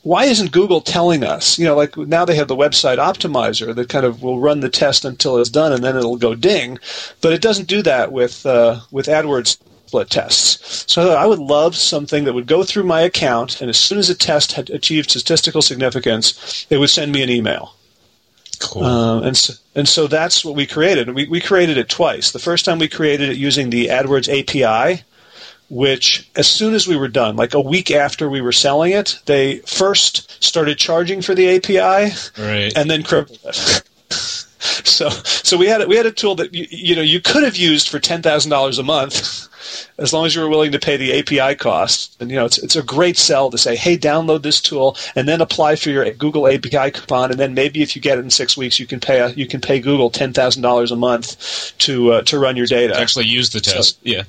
why 0.02 0.24
isn't 0.26 0.52
google 0.52 0.80
telling 0.80 1.24
us? 1.24 1.58
You 1.58 1.64
know 1.64 1.74
like 1.74 1.96
now 1.96 2.24
they 2.24 2.36
have 2.36 2.48
the 2.48 2.54
website 2.56 2.98
optimizer 2.98 3.74
that 3.74 3.88
kind 3.88 4.06
of 4.06 4.22
will 4.22 4.38
run 4.38 4.60
the 4.60 4.68
test 4.68 5.04
until 5.04 5.38
it's 5.38 5.50
done 5.50 5.72
and 5.72 5.82
then 5.82 5.96
it'll 5.96 6.16
go 6.16 6.34
ding. 6.36 6.78
But 7.20 7.32
it 7.32 7.42
doesn't 7.42 7.66
do 7.66 7.82
that 7.82 8.12
with 8.12 8.46
uh, 8.46 8.80
with 8.92 9.06
adwords 9.06 9.58
split 9.86 10.10
tests. 10.10 10.84
So 10.92 11.14
I 11.14 11.26
would 11.26 11.38
love 11.38 11.76
something 11.76 12.24
that 12.24 12.32
would 12.32 12.46
go 12.46 12.64
through 12.64 12.84
my 12.84 13.00
account, 13.00 13.60
and 13.60 13.70
as 13.70 13.78
soon 13.78 13.98
as 13.98 14.10
a 14.10 14.14
test 14.14 14.52
had 14.52 14.70
achieved 14.70 15.10
statistical 15.10 15.62
significance, 15.62 16.66
it 16.70 16.78
would 16.78 16.90
send 16.90 17.12
me 17.12 17.22
an 17.22 17.30
email. 17.30 17.74
Cool. 18.58 18.84
Uh, 18.84 19.20
and 19.20 19.36
so, 19.36 19.54
and 19.74 19.88
so 19.88 20.06
that's 20.06 20.44
what 20.44 20.54
we 20.54 20.66
created. 20.66 21.14
We 21.14 21.28
we 21.28 21.40
created 21.40 21.76
it 21.76 21.88
twice. 21.88 22.32
The 22.32 22.38
first 22.38 22.64
time 22.64 22.78
we 22.78 22.88
created 22.88 23.28
it 23.28 23.36
using 23.36 23.68
the 23.68 23.88
AdWords 23.88 24.28
API, 24.28 25.02
which 25.68 26.28
as 26.36 26.48
soon 26.48 26.72
as 26.72 26.88
we 26.88 26.96
were 26.96 27.08
done, 27.08 27.36
like 27.36 27.52
a 27.52 27.60
week 27.60 27.90
after 27.90 28.30
we 28.30 28.40
were 28.40 28.52
selling 28.52 28.92
it, 28.92 29.18
they 29.26 29.58
first 29.66 30.42
started 30.42 30.78
charging 30.78 31.20
for 31.20 31.34
the 31.34 31.56
API, 31.56 32.14
right. 32.38 32.72
and 32.74 32.90
then 32.90 33.02
crippled 33.02 33.40
it. 33.44 33.82
so 34.10 35.10
so 35.10 35.58
we 35.58 35.66
had 35.66 35.86
we 35.86 35.96
had 35.96 36.06
a 36.06 36.12
tool 36.12 36.34
that 36.34 36.54
you, 36.54 36.66
you 36.70 36.96
know 36.96 37.02
you 37.02 37.20
could 37.20 37.42
have 37.42 37.56
used 37.56 37.88
for 37.88 37.98
ten 37.98 38.22
thousand 38.22 38.50
dollars 38.50 38.78
a 38.78 38.82
month 38.82 39.48
as 39.98 40.12
long 40.12 40.26
as 40.26 40.34
you 40.34 40.42
were 40.42 40.48
willing 40.48 40.72
to 40.72 40.78
pay 40.78 40.96
the 40.96 41.18
API 41.18 41.54
cost. 41.56 42.16
And 42.20 42.30
you 42.30 42.36
know, 42.36 42.44
it's 42.44 42.58
it's 42.58 42.76
a 42.76 42.82
great 42.82 43.16
sell 43.16 43.50
to 43.50 43.58
say, 43.58 43.76
hey, 43.76 43.96
download 43.96 44.42
this 44.42 44.60
tool 44.60 44.96
and 45.14 45.28
then 45.28 45.40
apply 45.40 45.76
for 45.76 45.90
your 45.90 46.10
Google 46.12 46.46
API 46.46 46.90
coupon, 46.90 47.30
and 47.30 47.40
then 47.40 47.54
maybe 47.54 47.82
if 47.82 47.96
you 47.96 48.02
get 48.02 48.18
it 48.18 48.24
in 48.24 48.30
six 48.30 48.56
weeks, 48.56 48.78
you 48.78 48.86
can 48.86 49.00
pay 49.00 49.20
a, 49.20 49.28
you 49.30 49.46
can 49.46 49.60
pay 49.60 49.80
Google 49.80 50.10
ten 50.10 50.32
thousand 50.32 50.62
dollars 50.62 50.90
a 50.90 50.96
month 50.96 51.74
to 51.78 52.12
uh, 52.12 52.22
to 52.22 52.38
run 52.38 52.56
your 52.56 52.66
data. 52.66 52.98
Actually, 52.98 53.26
use 53.26 53.50
the 53.50 53.60
test. 53.60 53.94
So, 53.94 54.00
yeah. 54.02 54.22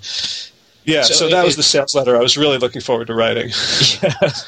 Yeah, 0.86 1.02
so, 1.04 1.14
so 1.14 1.30
that 1.30 1.44
it, 1.44 1.46
was 1.46 1.58
the 1.58 1.64
sales 1.64 1.94
letter 1.94 2.16
I 2.16 2.22
was 2.22 2.38
really 2.38 2.58
looking 2.58 2.80
forward 2.80 3.08
to 3.08 3.14
writing. 3.14 3.52
Yeah. 4.02 4.30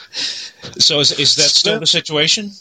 So 0.77 0.99
is, 0.99 1.17
is 1.17 1.35
that 1.35 1.43
still 1.43 1.79
the 1.79 1.87
situation? 1.87 2.51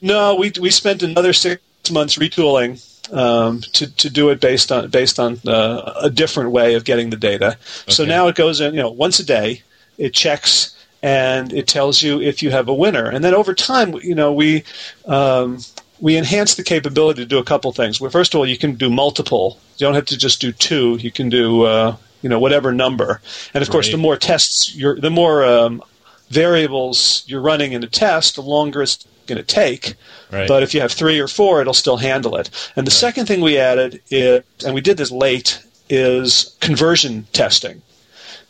No, 0.00 0.34
we 0.34 0.52
we 0.60 0.70
spent 0.70 1.02
another 1.02 1.32
six 1.32 1.62
months 1.90 2.16
retooling 2.16 2.84
um, 3.12 3.60
to 3.72 3.86
to 3.96 4.10
do 4.10 4.30
it 4.30 4.40
based 4.40 4.70
on 4.72 4.88
based 4.90 5.18
on 5.18 5.38
uh, 5.46 5.94
a 6.02 6.10
different 6.10 6.50
way 6.50 6.74
of 6.74 6.84
getting 6.84 7.10
the 7.10 7.16
data. 7.16 7.46
Okay. 7.82 7.92
So 7.92 8.04
now 8.04 8.28
it 8.28 8.36
goes 8.36 8.60
in, 8.60 8.74
you 8.74 8.80
know, 8.80 8.90
once 8.90 9.18
a 9.20 9.24
day. 9.24 9.62
It 9.98 10.14
checks 10.14 10.74
and 11.02 11.52
it 11.52 11.66
tells 11.66 12.02
you 12.02 12.20
if 12.22 12.42
you 12.42 12.50
have 12.50 12.68
a 12.68 12.74
winner. 12.74 13.04
And 13.04 13.22
then 13.22 13.34
over 13.34 13.52
time, 13.54 13.94
you 14.02 14.14
know, 14.14 14.32
we 14.32 14.64
um, 15.06 15.58
we 16.00 16.16
enhance 16.16 16.54
the 16.54 16.62
capability 16.64 17.22
to 17.22 17.26
do 17.28 17.38
a 17.38 17.44
couple 17.44 17.70
things. 17.72 18.00
Well, 18.00 18.10
first 18.10 18.32
of 18.32 18.38
all, 18.38 18.46
you 18.46 18.56
can 18.56 18.74
do 18.76 18.88
multiple. 18.88 19.58
You 19.76 19.86
don't 19.86 19.94
have 19.94 20.06
to 20.06 20.16
just 20.16 20.40
do 20.40 20.52
two. 20.52 20.96
You 21.00 21.10
can 21.10 21.28
do 21.28 21.64
uh, 21.64 21.96
you 22.22 22.28
know 22.28 22.38
whatever 22.38 22.72
number. 22.72 23.20
And 23.54 23.62
of 23.62 23.70
course, 23.70 23.88
Right. 23.88 23.92
the 23.92 23.98
more 23.98 24.16
tests, 24.16 24.74
you're, 24.74 24.98
the 24.98 25.10
more 25.10 25.44
um, 25.44 25.82
variables 26.30 27.24
you're 27.26 27.40
running 27.40 27.72
in 27.72 27.82
a 27.84 27.88
test, 27.88 28.36
the 28.36 28.42
longer 28.42 28.82
it's 28.82 29.04
going 29.34 29.44
to 29.44 29.54
take. 29.54 29.94
Right. 30.30 30.46
But 30.46 30.62
if 30.62 30.74
you 30.74 30.80
have 30.80 30.92
three 30.92 31.18
or 31.18 31.28
four, 31.28 31.60
it'll 31.60 31.74
still 31.74 31.96
handle 31.96 32.36
it. 32.36 32.50
And 32.76 32.86
the 32.86 32.90
second 32.90 33.26
thing 33.26 33.40
we 33.40 33.58
added 33.58 34.00
is, 34.10 34.42
and 34.64 34.74
we 34.74 34.80
did 34.80 34.96
this 34.96 35.10
late, 35.10 35.62
is 35.88 36.56
conversion 36.60 37.26
testing. 37.32 37.82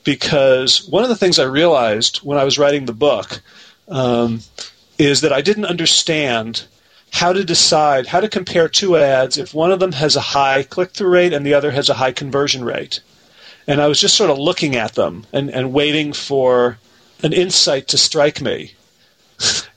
Because 0.03 0.89
one 0.89 1.03
of 1.03 1.09
the 1.09 1.17
things 1.17 1.39
I 1.39 1.45
realized 1.45 2.19
when 2.19 2.39
I 2.39 2.45
was 2.45 2.59
writing 2.59 2.87
the 2.87 2.93
book 2.93 3.41
um, 3.89 4.41
is 4.99 5.21
that 5.21 5.33
I 5.33 5.41
didn't 5.41 5.67
understand 5.67 6.65
how 7.13 7.33
to 7.33 7.45
decide 7.45 8.07
how 8.07 8.21
to 8.21 8.29
compare 8.29 8.69
two 8.69 8.97
ads 8.97 9.37
if 9.37 9.53
one 9.53 9.73
of 9.73 9.81
them 9.81 9.93
has 9.93 10.17
a 10.17 10.21
high 10.21 10.63
click 10.63 10.93
through 10.93 11.11
rate 11.11 11.33
and 11.33 11.45
the 11.45 11.55
other 11.55 11.71
has 11.71 11.89
a 11.89 11.95
high 11.95 12.13
conversion 12.13 12.65
rate. 12.65 13.01
And 13.67 13.81
I 13.81 13.89
was 13.89 14.01
just 14.01 14.17
sort 14.17 14.31
of 14.31 14.39
looking 14.39 14.77
at 14.77 14.95
them 14.95 15.27
and, 15.33 15.51
and 15.51 15.73
waiting 15.73 16.13
for 16.13 16.79
an 17.23 17.33
insight 17.33 17.89
to 17.89 17.99
strike 17.99 18.41
me. 18.41 18.73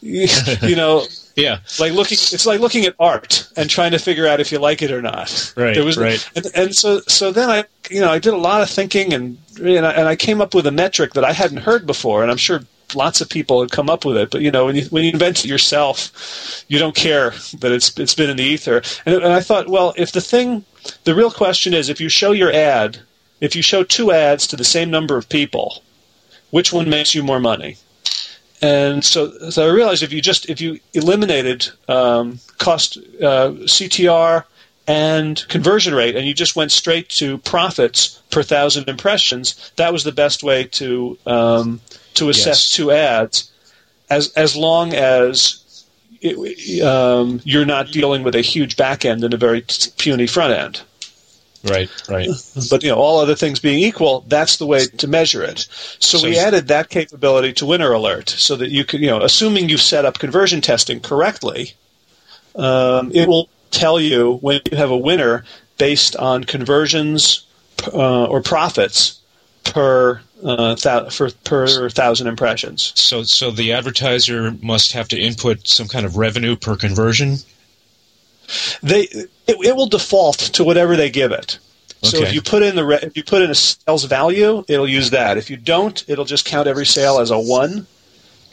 you, 0.61 0.75
know, 0.75 1.05
Yeah. 1.35 1.59
like 1.79 1.93
looking 1.93 2.17
it's 2.19 2.45
like 2.45 2.59
looking 2.59 2.85
at 2.85 2.95
art 2.99 3.47
and 3.55 3.69
trying 3.69 3.91
to 3.91 3.99
figure 3.99 4.27
out 4.27 4.39
if 4.39 4.51
you 4.51 4.59
like 4.59 4.81
it 4.81 4.91
or 4.91 5.01
not 5.01 5.53
Right, 5.55 5.73
there 5.73 5.85
was 5.85 5.97
right. 5.97 6.29
and, 6.35 6.45
and 6.55 6.75
so 6.75 6.99
so 7.07 7.31
then 7.31 7.49
i 7.49 7.63
you 7.89 8.01
know 8.01 8.11
i 8.11 8.19
did 8.19 8.33
a 8.33 8.37
lot 8.37 8.61
of 8.61 8.69
thinking 8.69 9.13
and 9.13 9.37
and 9.61 9.85
I, 9.85 9.91
and 9.93 10.07
I 10.07 10.15
came 10.15 10.41
up 10.41 10.53
with 10.53 10.67
a 10.67 10.71
metric 10.71 11.13
that 11.13 11.23
i 11.23 11.31
hadn't 11.31 11.57
heard 11.57 11.85
before 11.85 12.21
and 12.21 12.29
i'm 12.29 12.37
sure 12.37 12.61
lots 12.95 13.21
of 13.21 13.29
people 13.29 13.61
had 13.61 13.71
come 13.71 13.89
up 13.89 14.03
with 14.05 14.17
it 14.17 14.29
but 14.29 14.41
you 14.41 14.51
know 14.51 14.65
when 14.65 14.75
you 14.75 14.83
when 14.91 15.03
you 15.03 15.11
invent 15.11 15.43
it 15.45 15.47
yourself 15.47 16.63
you 16.67 16.77
don't 16.77 16.95
care 16.95 17.31
that 17.59 17.71
it's 17.71 17.97
it's 17.97 18.13
been 18.13 18.29
in 18.29 18.37
the 18.37 18.43
ether 18.43 18.81
and, 19.05 19.15
and 19.15 19.33
i 19.33 19.39
thought 19.39 19.69
well 19.69 19.93
if 19.97 20.11
the 20.11 20.21
thing 20.21 20.63
the 21.05 21.15
real 21.15 21.31
question 21.31 21.73
is 21.73 21.87
if 21.89 22.01
you 22.01 22.09
show 22.09 22.31
your 22.33 22.51
ad 22.51 22.99
if 23.41 23.55
you 23.55 23.61
show 23.63 23.83
two 23.83 24.11
ads 24.11 24.45
to 24.47 24.55
the 24.55 24.63
same 24.65 24.91
number 24.91 25.17
of 25.17 25.27
people 25.29 25.81
which 26.51 26.71
one 26.71 26.87
makes 26.89 27.15
you 27.15 27.23
more 27.23 27.39
money 27.39 27.77
and 28.63 29.03
so, 29.03 29.29
so 29.49 29.67
I 29.67 29.71
realized 29.71 30.03
if 30.03 30.13
you 30.13 30.21
just 30.21 30.49
if 30.49 30.61
you 30.61 30.79
eliminated 30.93 31.67
um, 31.89 32.39
cost 32.59 32.97
uh, 33.21 33.51
CTR 33.67 34.45
and 34.87 35.45
conversion 35.49 35.93
rate, 35.93 36.15
and 36.15 36.25
you 36.25 36.33
just 36.33 36.55
went 36.55 36.71
straight 36.71 37.09
to 37.09 37.39
profits 37.39 38.21
per 38.31 38.41
thousand 38.41 38.87
impressions, 38.87 39.71
that 39.75 39.91
was 39.91 40.05
the 40.05 40.13
best 40.13 40.43
way 40.43 40.63
to 40.63 41.17
um, 41.25 41.81
to 42.13 42.29
assess 42.29 42.61
Yes. 42.61 42.69
two 42.69 42.91
ads, 42.91 43.51
as 44.09 44.31
as 44.33 44.55
long 44.55 44.93
as 44.93 45.85
it, 46.21 46.81
um, 46.85 47.41
you're 47.43 47.65
not 47.65 47.91
dealing 47.91 48.23
with 48.23 48.33
a 48.33 48.41
huge 48.41 48.77
back 48.77 49.03
end 49.03 49.25
and 49.25 49.33
a 49.33 49.37
very 49.37 49.65
puny 49.97 50.25
front 50.25 50.53
end. 50.53 50.81
Right. 51.63 51.89
Right. 52.09 52.29
But 52.69 52.83
you 52.83 52.89
know, 52.89 52.97
all 52.97 53.19
other 53.19 53.35
things 53.35 53.59
being 53.59 53.79
equal, 53.79 54.25
that's 54.27 54.57
the 54.57 54.65
way 54.65 54.85
to 54.85 55.07
measure 55.07 55.43
it. 55.43 55.59
So, 55.99 56.17
So 56.17 56.27
we 56.27 56.37
added 56.37 56.67
that 56.67 56.89
capability 56.89 57.53
to 57.53 57.65
Winner 57.65 57.91
Alert, 57.93 58.29
so 58.29 58.55
that 58.57 58.69
you 58.69 58.83
can, 58.83 59.01
you 59.01 59.07
know, 59.07 59.21
assuming 59.21 59.69
you've 59.69 59.81
set 59.81 60.03
up 60.05 60.19
conversion 60.19 60.59
testing 60.61 60.99
correctly, 60.99 61.73
um, 62.55 63.11
it 63.13 63.27
will 63.27 63.49
tell 63.71 63.99
you 63.99 64.37
when 64.41 64.61
you 64.69 64.77
have 64.77 64.91
a 64.91 64.97
winner 64.97 65.45
based 65.77 66.15
on 66.17 66.43
conversions 66.43 67.45
uh, 67.93 68.25
or 68.25 68.41
profits 68.41 69.19
per 69.63 70.21
uh, 70.43 70.75
thou- 70.75 71.09
for, 71.09 71.31
per 71.45 71.89
thousand 71.89 72.27
impressions. 72.27 72.91
So, 72.95 73.23
so 73.23 73.51
the 73.51 73.71
advertiser 73.73 74.51
must 74.61 74.91
have 74.91 75.07
to 75.09 75.19
input 75.19 75.67
some 75.67 75.87
kind 75.87 76.05
of 76.05 76.17
revenue 76.17 76.55
per 76.55 76.75
conversion. 76.75 77.37
They 78.81 79.03
it, 79.03 79.29
it 79.47 79.75
will 79.75 79.87
default 79.87 80.37
to 80.37 80.63
whatever 80.63 80.95
they 80.95 81.09
give 81.09 81.31
it. 81.31 81.59
So 82.01 82.17
Okay. 82.17 82.27
if 82.27 82.33
you 82.33 82.41
put 82.41 82.63
in 82.63 82.75
the 82.75 82.85
re- 82.85 82.99
if 83.01 83.15
you 83.15 83.23
put 83.23 83.41
in 83.41 83.49
a 83.49 83.55
sales 83.55 84.03
value, 84.03 84.65
it'll 84.67 84.87
use 84.89 85.11
that. 85.11 85.37
If 85.37 85.49
you 85.49 85.55
don't, 85.57 86.03
it'll 86.07 86.25
just 86.25 86.45
count 86.45 86.67
every 86.67 86.85
sale 86.85 87.19
as 87.19 87.31
a 87.31 87.39
one, 87.39 87.87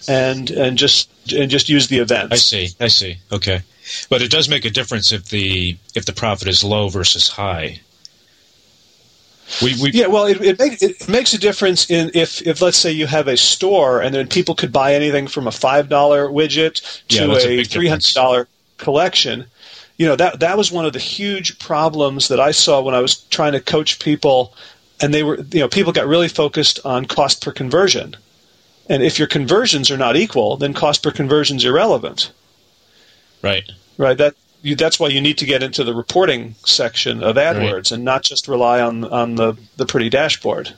and 0.09 0.50
and 0.50 0.79
just 0.79 1.11
and 1.33 1.50
just 1.50 1.68
use 1.68 1.88
the 1.88 1.98
event. 1.98 2.33
I 2.33 2.37
see. 2.37 2.68
I 2.79 2.87
see. 2.87 3.16
Okay, 3.33 3.62
but 4.09 4.22
it 4.22 4.31
does 4.31 4.48
make 4.48 4.64
a 4.64 4.70
difference 4.70 5.11
if 5.11 5.26
the 5.31 5.76
if 5.96 6.07
the 6.07 6.12
profit 6.12 6.46
is 6.46 6.62
low 6.62 6.88
versus 6.88 7.29
high. 7.29 7.81
We, 9.62 9.74
we 9.83 9.90
Yeah, 9.90 10.07
well, 10.07 10.26
it, 10.26 10.40
it, 10.40 10.59
make, 10.61 10.81
it 10.81 11.09
makes 11.09 11.35
a 11.35 11.38
difference 11.38 11.90
in 11.90 12.12
if, 12.14 12.46
if 12.46 12.62
let's 12.62 12.76
say 12.76 12.92
you 12.92 13.09
have 13.09 13.26
a 13.26 13.37
store 13.37 14.00
and 14.00 14.14
then 14.14 14.29
people 14.29 14.55
could 14.55 14.72
buy 14.72 14.94
anything 14.94 15.26
from 15.26 15.48
a 15.48 15.50
five 15.50 15.88
dollar 15.88 16.29
widget 16.29 16.81
to 17.09 17.26
that's 17.26 17.44
a 17.44 17.59
a 17.59 17.64
three 17.64 17.88
hundred 17.88 18.14
dollar 18.14 18.46
collection. 18.76 19.46
You 20.01 20.07
know 20.07 20.17
that 20.17 20.41
that 20.41 20.57
was 20.57 20.73
one 20.73 20.87
of 20.87 20.95
the 20.95 20.99
huge 20.99 21.59
problems 21.59 22.29
that 22.29 22.41
I 22.41 22.53
saw 22.53 22.81
when 22.81 22.95
I 22.95 23.01
was 23.01 23.17
trying 23.17 23.53
to 23.53 23.61
coach 23.61 23.99
people, 23.99 24.55
and 24.99 25.13
they 25.13 25.23
were 25.23 25.37
you 25.53 25.61
know 25.61 25.69
people 25.69 25.93
got 25.93 26.07
really 26.07 26.29
focused 26.29 26.81
on 26.87 27.05
cost 27.05 27.45
per 27.45 27.53
conversion, 27.53 28.17
and 28.89 29.03
if 29.03 29.19
your 29.19 29.29
conversions 29.29 29.91
are 29.91 29.99
not 29.99 30.17
equal, 30.17 30.57
then 30.57 30.73
cost 30.73 31.03
per 31.03 31.11
conversion 31.11 31.59
is 31.59 31.67
irrelevant, 31.67 32.33
right. 33.43 33.71
right? 33.99 34.17
That 34.17 34.37
you, 34.63 34.75
that's 34.75 34.99
why 34.99 35.09
you 35.09 35.21
need 35.21 35.37
to 35.37 35.45
get 35.45 35.63
into 35.63 35.85
the 35.85 35.95
reporting 35.95 36.55
section 36.65 37.23
of 37.23 37.37
AdWords 37.37 37.93
and 37.93 38.03
not 38.03 38.23
just 38.23 38.49
rely 38.49 38.81
on 38.81 39.05
on 39.05 39.35
the 39.35 39.59
the 39.77 39.85
pretty 39.85 40.09
dashboard. 40.09 40.73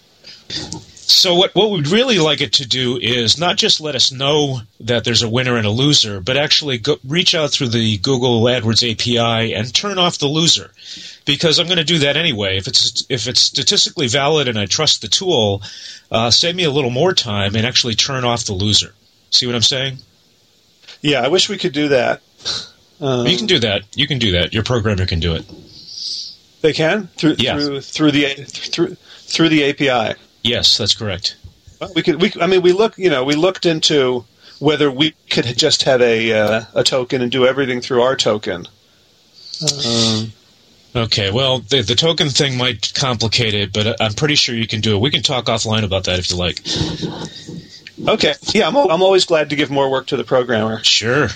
So 1.13 1.35
what 1.35 1.55
what 1.55 1.71
we'd 1.71 1.89
really 1.89 2.19
like 2.19 2.41
it 2.41 2.55
to 2.55 2.67
do 2.67 2.99
is 2.99 3.39
not 3.39 3.57
just 3.57 3.81
let 3.81 3.95
us 3.95 4.11
know 4.11 4.61
that 4.81 5.05
there's 5.05 5.23
a 5.23 5.29
winner 5.29 5.57
and 5.57 5.67
a 5.67 5.71
loser, 5.71 6.21
but 6.21 6.37
actually 6.39 6.79
go, 6.79 6.97
reach 7.07 7.35
out 7.35 7.51
through 7.51 7.69
the 7.69 7.99
Google 7.99 8.43
AdWords 8.45 8.83
API 8.91 9.55
and 9.55 9.73
turn 9.75 9.99
off 9.99 10.19
the 10.19 10.27
loser, 10.27 10.71
because 11.27 11.59
I'm 11.59 11.67
going 11.67 11.77
to 11.79 11.85
do 11.85 11.99
that 11.99 12.17
anyway. 12.17 12.57
If 12.57 12.67
it's 12.67 13.05
if 13.11 13.29
it's 13.29 13.41
statistically 13.41 14.09
valid 14.09 14.49
and 14.49 14.59
I 14.59 14.65
trust 14.67 15.03
the 15.03 15.09
tool, 15.09 15.63
uh, 16.11 16.31
save 16.31 16.57
me 16.57 16.65
a 16.65 16.71
little 16.71 16.91
more 16.91 17.13
time 17.13 17.55
and 17.57 17.67
actually 17.67 17.95
turn 17.95 18.25
off 18.25 18.45
the 18.45 18.55
loser. 18.55 18.95
See 19.31 19.47
what 19.47 19.55
I'm 19.55 19.63
saying? 19.63 19.99
Yeah, 21.03 21.21
I 21.23 21.29
wish 21.29 21.49
we 21.49 21.59
could 21.59 21.73
do 21.73 21.89
that. 21.89 22.23
Um, 23.01 23.27
you 23.27 23.37
can 23.37 23.47
do 23.47 23.59
that. 23.59 23.83
You 23.95 24.07
can 24.07 24.19
do 24.19 24.33
that. 24.33 24.55
Your 24.55 24.63
programmer 24.65 25.05
can 25.07 25.21
do 25.21 25.35
it. 25.35 25.45
They 26.63 26.73
can 26.73 27.09
through 27.19 27.37
Yeah. 27.39 27.59
through 27.59 27.81
through 27.83 28.11
the 28.13 28.35
through 28.47 28.97
through 29.27 29.49
the 29.51 29.65
API. 29.65 30.15
Yes, 30.43 30.77
that's 30.79 30.95
correct. 30.95 31.37
Well, 31.81 31.93
We 31.95 32.03
could. 32.03 32.21
We, 32.21 32.33
I 32.41 32.47
mean, 32.47 32.63
we 32.63 32.73
look. 32.73 32.99
You 32.99 33.11
know, 33.11 33.25
we 33.25 33.35
looked 33.35 33.67
into 33.67 34.25
whether 34.59 34.91
we 34.91 35.15
could 35.31 35.45
just 35.57 35.83
have 35.85 36.01
a 36.01 36.33
uh, 36.33 36.65
a 36.75 36.85
token 36.85 37.23
and 37.23 37.31
do 37.31 37.47
everything 37.47 37.81
through 37.81 38.03
our 38.03 38.17
token. 38.17 38.67
Um, 39.63 40.33
Okay, 40.95 41.31
well, 41.31 41.61
the, 41.61 41.81
the 41.81 41.95
token 41.95 42.29
thing 42.29 42.59
might 42.59 42.93
complicate 42.95 43.55
it, 43.55 43.73
but 43.73 43.99
I'm 44.01 44.13
pretty 44.13 44.35
sure 44.35 44.55
you 44.55 44.67
can 44.67 44.83
do 44.83 44.95
it. 44.95 45.01
We 45.01 45.11
can 45.11 45.23
talk 45.23 45.47
offline 45.47 45.85
about 45.85 46.05
that 46.05 46.19
if 46.19 46.31
you 46.31 46.37
like. 46.37 46.61
okay. 48.09 48.35
Yeah, 48.53 48.69
I'm. 48.69 48.77
I'm 48.77 49.03
always 49.03 49.25
glad 49.25 49.49
to 49.51 49.57
give 49.57 49.71
more 49.71 49.91
work 49.91 50.09
to 50.09 50.19
the 50.19 50.25
programmer. 50.25 50.85
Sure. 50.85 51.29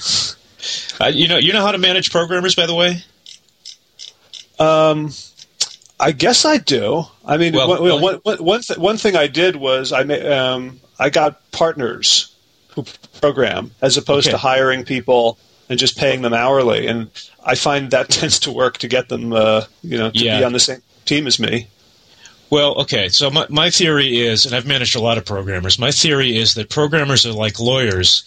Uh, 1.00 1.06
you 1.06 1.28
know, 1.28 1.38
you 1.38 1.54
know 1.54 1.62
how 1.62 1.72
to 1.72 1.78
manage 1.78 2.10
programmers, 2.10 2.54
by 2.54 2.66
the 2.66 2.74
way. 2.74 3.02
Um, 4.58 5.10
I 5.98 6.12
guess 6.12 6.44
I 6.44 6.58
do. 6.58 7.04
I 7.24 7.36
mean, 7.38 7.54
Well, 7.54 7.68
one, 7.68 7.82
well- 7.82 8.00
one, 8.00 8.14
one, 8.22 8.36
one, 8.38 8.60
th- 8.62 8.78
one 8.78 8.96
thing 8.98 9.16
I 9.16 9.26
did 9.28 9.56
was 9.56 9.92
I 9.92 10.02
ma- 10.04 10.14
um, 10.54 10.80
I 10.98 11.10
got 11.10 11.50
partners 11.52 12.32
who 12.68 12.84
program 13.20 13.70
as 13.80 13.96
opposed 13.96 14.26
Okay. 14.28 14.32
to 14.32 14.38
hiring 14.38 14.84
people 14.84 15.38
and 15.68 15.78
just 15.78 15.96
paying 15.96 16.22
them 16.22 16.34
hourly, 16.34 16.86
and 16.86 17.08
I 17.44 17.54
find 17.54 17.90
that 17.90 18.08
tends 18.10 18.38
to 18.40 18.52
work 18.52 18.78
to 18.78 18.88
get 18.88 19.08
them, 19.08 19.32
uh, 19.32 19.62
you 19.82 19.96
know, 19.96 20.10
to 20.10 20.18
Yeah. 20.18 20.38
be 20.38 20.44
on 20.44 20.52
the 20.52 20.60
same 20.60 20.82
team 21.06 21.26
as 21.26 21.38
me. 21.38 21.68
Well, 22.48 22.74
okay. 22.82 23.08
So 23.08 23.28
my, 23.28 23.46
my 23.48 23.70
theory 23.70 24.20
is, 24.20 24.46
and 24.46 24.54
I've 24.54 24.66
managed 24.66 24.94
a 24.94 25.00
lot 25.00 25.18
of 25.18 25.24
programmers. 25.24 25.80
My 25.80 25.90
theory 25.90 26.36
is 26.36 26.54
that 26.54 26.68
programmers 26.70 27.26
are 27.26 27.32
like 27.32 27.58
lawyers. 27.58 28.22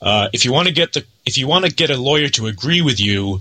Uh, 0.00 0.28
if 0.32 0.46
you 0.46 0.52
want 0.54 0.68
to 0.68 0.74
get 0.74 0.94
the 0.94 1.04
if 1.26 1.36
you 1.36 1.46
want 1.46 1.66
to 1.66 1.70
get 1.70 1.90
a 1.90 1.96
lawyer 1.98 2.28
to 2.30 2.46
agree 2.46 2.80
with 2.80 2.98
you, 2.98 3.40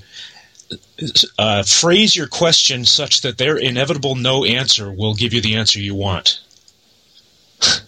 uh, 1.38 1.64
phrase 1.64 2.16
your 2.16 2.28
question 2.28 2.86
such 2.86 3.22
that 3.22 3.38
their 3.38 3.58
inevitable 3.58 4.16
no 4.16 4.44
answer 4.44 4.92
will 4.92 5.14
give 5.14 5.34
you 5.34 5.42
the 5.42 5.56
answer 5.56 5.80
you 5.80 5.96
want. 5.96 6.40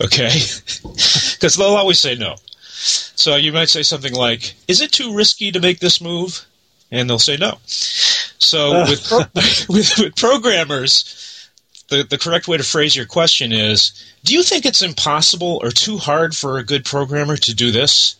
okay, 0.00 0.30
because 0.82 1.56
they'll 1.56 1.76
always 1.76 2.00
say 2.00 2.14
no. 2.14 2.36
So 2.78 3.36
you 3.36 3.52
might 3.52 3.68
say 3.68 3.82
something 3.82 4.14
like, 4.14 4.54
"Is 4.68 4.80
it 4.80 4.92
too 4.92 5.14
risky 5.14 5.50
to 5.52 5.60
make 5.60 5.80
this 5.80 6.00
move?" 6.00 6.44
And 6.90 7.10
they'll 7.10 7.18
say 7.18 7.36
no. 7.36 7.58
So 7.66 8.84
with, 8.88 9.08
pro- 9.08 9.18
with 9.74 9.98
with 9.98 10.16
programmers, 10.16 11.48
the 11.88 12.04
the 12.04 12.18
correct 12.18 12.48
way 12.48 12.56
to 12.56 12.62
phrase 12.62 12.94
your 12.94 13.06
question 13.06 13.52
is: 13.52 14.04
Do 14.24 14.34
you 14.34 14.42
think 14.42 14.64
it's 14.64 14.82
impossible 14.82 15.58
or 15.62 15.70
too 15.70 15.98
hard 15.98 16.36
for 16.36 16.58
a 16.58 16.64
good 16.64 16.84
programmer 16.84 17.36
to 17.36 17.54
do 17.54 17.70
this? 17.70 18.16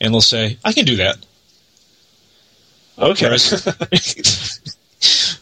And 0.00 0.12
they'll 0.12 0.20
say, 0.20 0.58
"I 0.64 0.72
can 0.72 0.84
do 0.84 0.96
that." 0.96 1.24
Okay. 3.02 3.36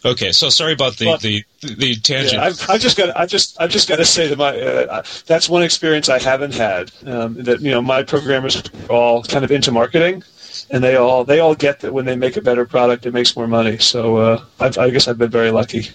Okay, 0.02 0.32
so 0.32 0.48
sorry 0.48 0.72
about 0.72 0.96
the 0.96 1.04
But- 1.04 1.20
the, 1.20 1.44
the 1.60 1.94
tangent. 1.96 2.32
Yeah, 2.34 2.44
I've, 2.44 2.70
I've 2.70 2.80
just 2.80 2.96
got. 2.96 3.14
I've 3.14 3.28
just. 3.28 3.60
I've 3.60 3.70
just 3.70 3.86
got 3.86 3.96
to 3.96 4.04
say 4.06 4.28
that 4.28 4.38
my. 4.38 4.58
Uh, 4.58 5.02
that's 5.26 5.46
one 5.48 5.62
experience 5.62 6.08
I 6.08 6.18
haven't 6.18 6.54
had. 6.54 6.90
Um, 7.04 7.34
that 7.44 7.60
you 7.60 7.70
know, 7.70 7.82
my 7.82 8.02
programmers 8.02 8.62
are 8.88 8.92
all 8.92 9.22
kind 9.22 9.44
of 9.44 9.50
into 9.50 9.70
marketing, 9.70 10.22
and 10.70 10.82
they 10.82 10.96
all 10.96 11.24
they 11.24 11.40
all 11.40 11.54
get 11.54 11.80
that 11.80 11.92
when 11.92 12.06
they 12.06 12.16
make 12.16 12.38
a 12.38 12.40
better 12.40 12.64
product, 12.64 13.04
it 13.04 13.12
makes 13.12 13.36
more 13.36 13.46
money. 13.46 13.76
So 13.76 14.16
uh, 14.16 14.44
I've, 14.58 14.78
I 14.78 14.88
guess 14.88 15.06
I've 15.06 15.18
been 15.18 15.30
very 15.30 15.50
lucky. 15.50 15.88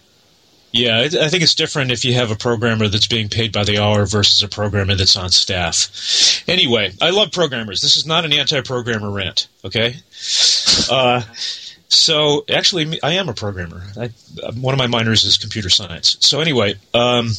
Yeah, 0.75 0.99
I, 0.99 1.29
think 1.29 1.41
it's 1.41 1.55
different 1.55 1.91
if 1.91 2.03
you 2.03 2.15
have 2.15 2.31
a 2.31 2.35
programmer 2.35 2.89
that's 2.89 3.07
being 3.07 3.29
paid 3.29 3.53
by 3.53 3.63
the 3.63 3.77
hour 3.77 4.05
versus 4.05 4.43
a 4.43 4.49
programmer 4.49 4.93
that's 4.93 5.15
on 5.15 5.29
staff. 5.29 6.43
Anyway, 6.49 6.91
I 7.01 7.11
love 7.11 7.31
programmers. 7.31 7.79
This 7.79 7.95
is 7.95 8.05
not 8.05 8.25
an 8.25 8.33
anti-programmer 8.33 9.09
rant. 9.09 9.47
Okay. 9.63 9.95
Uh, 10.91 11.21
so 11.87 12.43
actually, 12.49 13.01
I 13.01 13.13
am 13.13 13.29
a 13.29 13.33
programmer. 13.33 13.83
I, 13.97 14.09
one 14.51 14.73
of 14.73 14.77
my 14.77 14.87
minors 14.87 15.23
is 15.23 15.37
computer 15.37 15.69
science. 15.69 16.17
So 16.19 16.41
anyway, 16.41 16.75
um, 16.93 17.31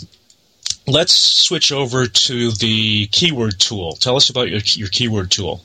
let's 0.86 1.14
switch 1.14 1.72
over 1.72 2.06
to 2.06 2.52
the 2.52 3.06
keyword 3.08 3.60
tool. 3.60 3.96
Tell 3.96 4.16
us 4.16 4.30
about 4.30 4.48
your 4.48 4.60
your 4.64 4.88
keyword 4.88 5.30
tool. 5.30 5.62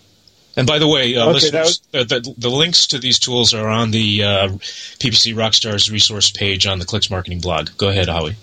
And 0.58 0.68
by 0.68 0.80
the 0.80 0.88
way, 0.88 1.16
uh, 1.16 1.24
Okay, 1.24 1.34
listeners, 1.34 1.82
uh, 1.94 2.04
the, 2.04 2.34
the 2.38 2.50
links 2.50 2.86
to 2.88 3.00
these 3.00 3.18
tools 3.20 3.54
are 3.54 3.70
on 3.70 3.92
the 3.92 4.22
uh, 4.24 4.48
PPC 5.00 5.34
Rockstars 5.34 5.90
resource 5.92 6.30
page 6.30 6.68
on 6.68 6.80
the 6.80 6.86
Clix 6.86 7.10
Marketing 7.10 7.40
blog. 7.40 7.70
Go 7.78 7.88
ahead, 7.90 8.10
Howie. 8.10 8.36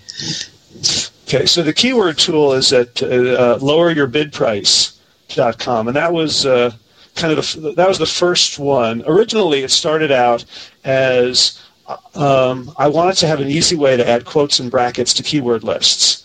Okay, 1.27 1.45
so 1.47 1.63
the 1.63 1.75
keyword 1.75 2.19
tool 2.19 2.53
is 2.55 2.73
at 2.73 3.03
uh, 3.03 3.59
loweryourbidprice.com, 3.61 5.89
and 5.89 5.97
that 5.97 6.13
was 6.13 6.47
uh, 6.47 6.73
kind 7.15 7.37
of 7.37 7.53
the, 7.61 7.73
that 7.73 7.89
was 7.89 7.99
the 7.99 8.07
first 8.07 8.59
one. 8.59 9.03
Originally, 9.07 9.63
it 9.63 9.71
started 9.71 10.11
out 10.11 10.45
as 10.85 11.61
um, 12.15 12.73
I 12.79 12.89
wanted 12.89 13.17
to 13.19 13.27
have 13.27 13.41
an 13.41 13.49
easy 13.49 13.77
way 13.77 13.97
to 13.97 14.09
add 14.09 14.25
quotes 14.25 14.61
and 14.61 14.71
brackets 14.71 15.13
to 15.15 15.23
keyword 15.23 15.65
lists. 15.65 16.25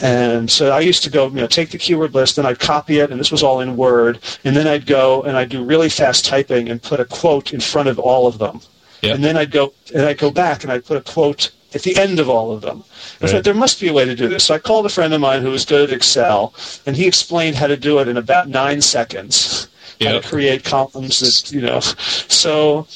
And 0.00 0.50
so 0.50 0.70
I 0.72 0.80
used 0.80 1.02
to 1.04 1.10
go, 1.10 1.26
you 1.28 1.34
know, 1.36 1.46
take 1.46 1.70
the 1.70 1.78
keyword 1.78 2.14
list, 2.14 2.36
then 2.36 2.46
I'd 2.46 2.58
copy 2.58 2.98
it, 2.98 3.10
and 3.10 3.20
this 3.20 3.30
was 3.30 3.42
all 3.42 3.60
in 3.60 3.76
Word, 3.76 4.18
and 4.44 4.56
then 4.56 4.66
I'd 4.66 4.86
go 4.86 5.22
and 5.22 5.36
I'd 5.36 5.48
do 5.50 5.64
really 5.64 5.88
fast 5.88 6.24
typing 6.24 6.68
and 6.68 6.82
put 6.82 7.00
a 7.00 7.04
quote 7.04 7.52
in 7.52 7.60
front 7.60 7.88
of 7.88 7.98
all 7.98 8.26
of 8.26 8.38
them. 8.38 8.60
Yep. 9.02 9.14
And 9.16 9.24
then 9.24 9.36
I'd 9.36 9.50
go 9.50 9.72
and 9.94 10.02
I'd 10.04 10.18
go 10.18 10.30
back 10.30 10.62
and 10.62 10.72
I'd 10.72 10.84
put 10.84 10.96
a 10.96 11.00
quote 11.00 11.50
at 11.74 11.82
the 11.82 11.96
end 11.96 12.20
of 12.20 12.28
all 12.28 12.52
of 12.52 12.60
them. 12.60 12.84
I 13.20 13.24
Right. 13.24 13.30
thought 13.32 13.44
there 13.44 13.54
must 13.54 13.80
be 13.80 13.88
a 13.88 13.92
way 13.92 14.04
to 14.04 14.14
do 14.14 14.28
this. 14.28 14.44
So 14.44 14.54
I 14.54 14.58
called 14.58 14.86
a 14.86 14.90
friend 14.90 15.12
of 15.14 15.20
mine 15.20 15.42
who 15.42 15.50
was 15.50 15.64
good 15.64 15.88
at 15.90 15.96
Excel, 15.96 16.52
and 16.86 16.96
he 16.96 17.06
explained 17.06 17.56
how 17.56 17.66
to 17.66 17.76
do 17.76 17.98
it 17.98 18.08
in 18.08 18.16
about 18.16 18.48
nine 18.48 18.80
seconds. 18.82 19.68
How 20.00 20.12
to 20.12 20.20
create 20.20 20.64
columns 20.64 21.20
that 21.20 21.52
you 21.54 21.60
know. 21.60 21.78
So 22.26 22.88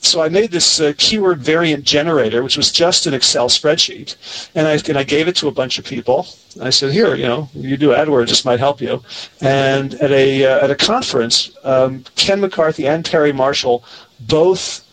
so 0.00 0.22
I 0.22 0.28
made 0.28 0.50
this 0.50 0.80
uh, 0.80 0.92
keyword 0.96 1.40
variant 1.40 1.84
generator, 1.84 2.42
which 2.42 2.56
was 2.56 2.70
just 2.70 3.06
an 3.06 3.14
Excel 3.14 3.48
spreadsheet, 3.48 4.16
and 4.54 4.66
I 4.66 4.78
and 4.88 4.98
I 4.98 5.04
gave 5.04 5.28
it 5.28 5.36
to 5.36 5.48
a 5.48 5.52
bunch 5.52 5.78
of 5.78 5.84
people. 5.84 6.26
I 6.62 6.70
said, 6.70 6.92
"Here, 6.92 7.14
you 7.14 7.26
know, 7.26 7.48
you 7.54 7.76
do 7.76 7.90
AdWords, 7.90 8.28
this 8.28 8.44
might 8.44 8.58
help 8.58 8.80
you." 8.80 9.02
And 9.40 9.94
at 9.94 10.10
a 10.10 10.44
uh, 10.44 10.64
at 10.64 10.70
a 10.70 10.76
conference, 10.76 11.50
um, 11.64 12.04
Ken 12.16 12.40
McCarthy 12.40 12.86
and 12.86 13.04
Perry 13.04 13.32
Marshall 13.32 13.84
both 14.20 14.84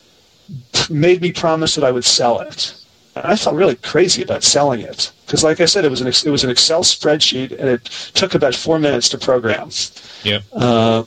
made 0.89 1.21
me 1.21 1.31
promise 1.31 1.75
that 1.75 1.83
I 1.83 1.91
would 1.91 2.05
sell 2.05 2.39
it. 2.39 2.75
And 3.15 3.25
I 3.25 3.35
felt 3.35 3.55
really 3.55 3.75
crazy 3.75 4.21
about 4.21 4.43
selling 4.43 4.81
it 4.81 5.11
because, 5.25 5.43
like 5.43 5.61
I 5.61 5.65
said, 5.65 5.85
it 5.85 5.89
was 5.89 6.01
an 6.01 6.07
it 6.07 6.31
was 6.31 6.43
an 6.43 6.49
Excel 6.49 6.83
spreadsheet, 6.83 7.51
and 7.51 7.69
it 7.69 7.85
took 8.13 8.35
about 8.35 8.55
four 8.55 8.79
minutes 8.79 9.09
to 9.09 9.17
program. 9.17 9.69
Yep. 10.23 10.43
Uh, 10.53 11.03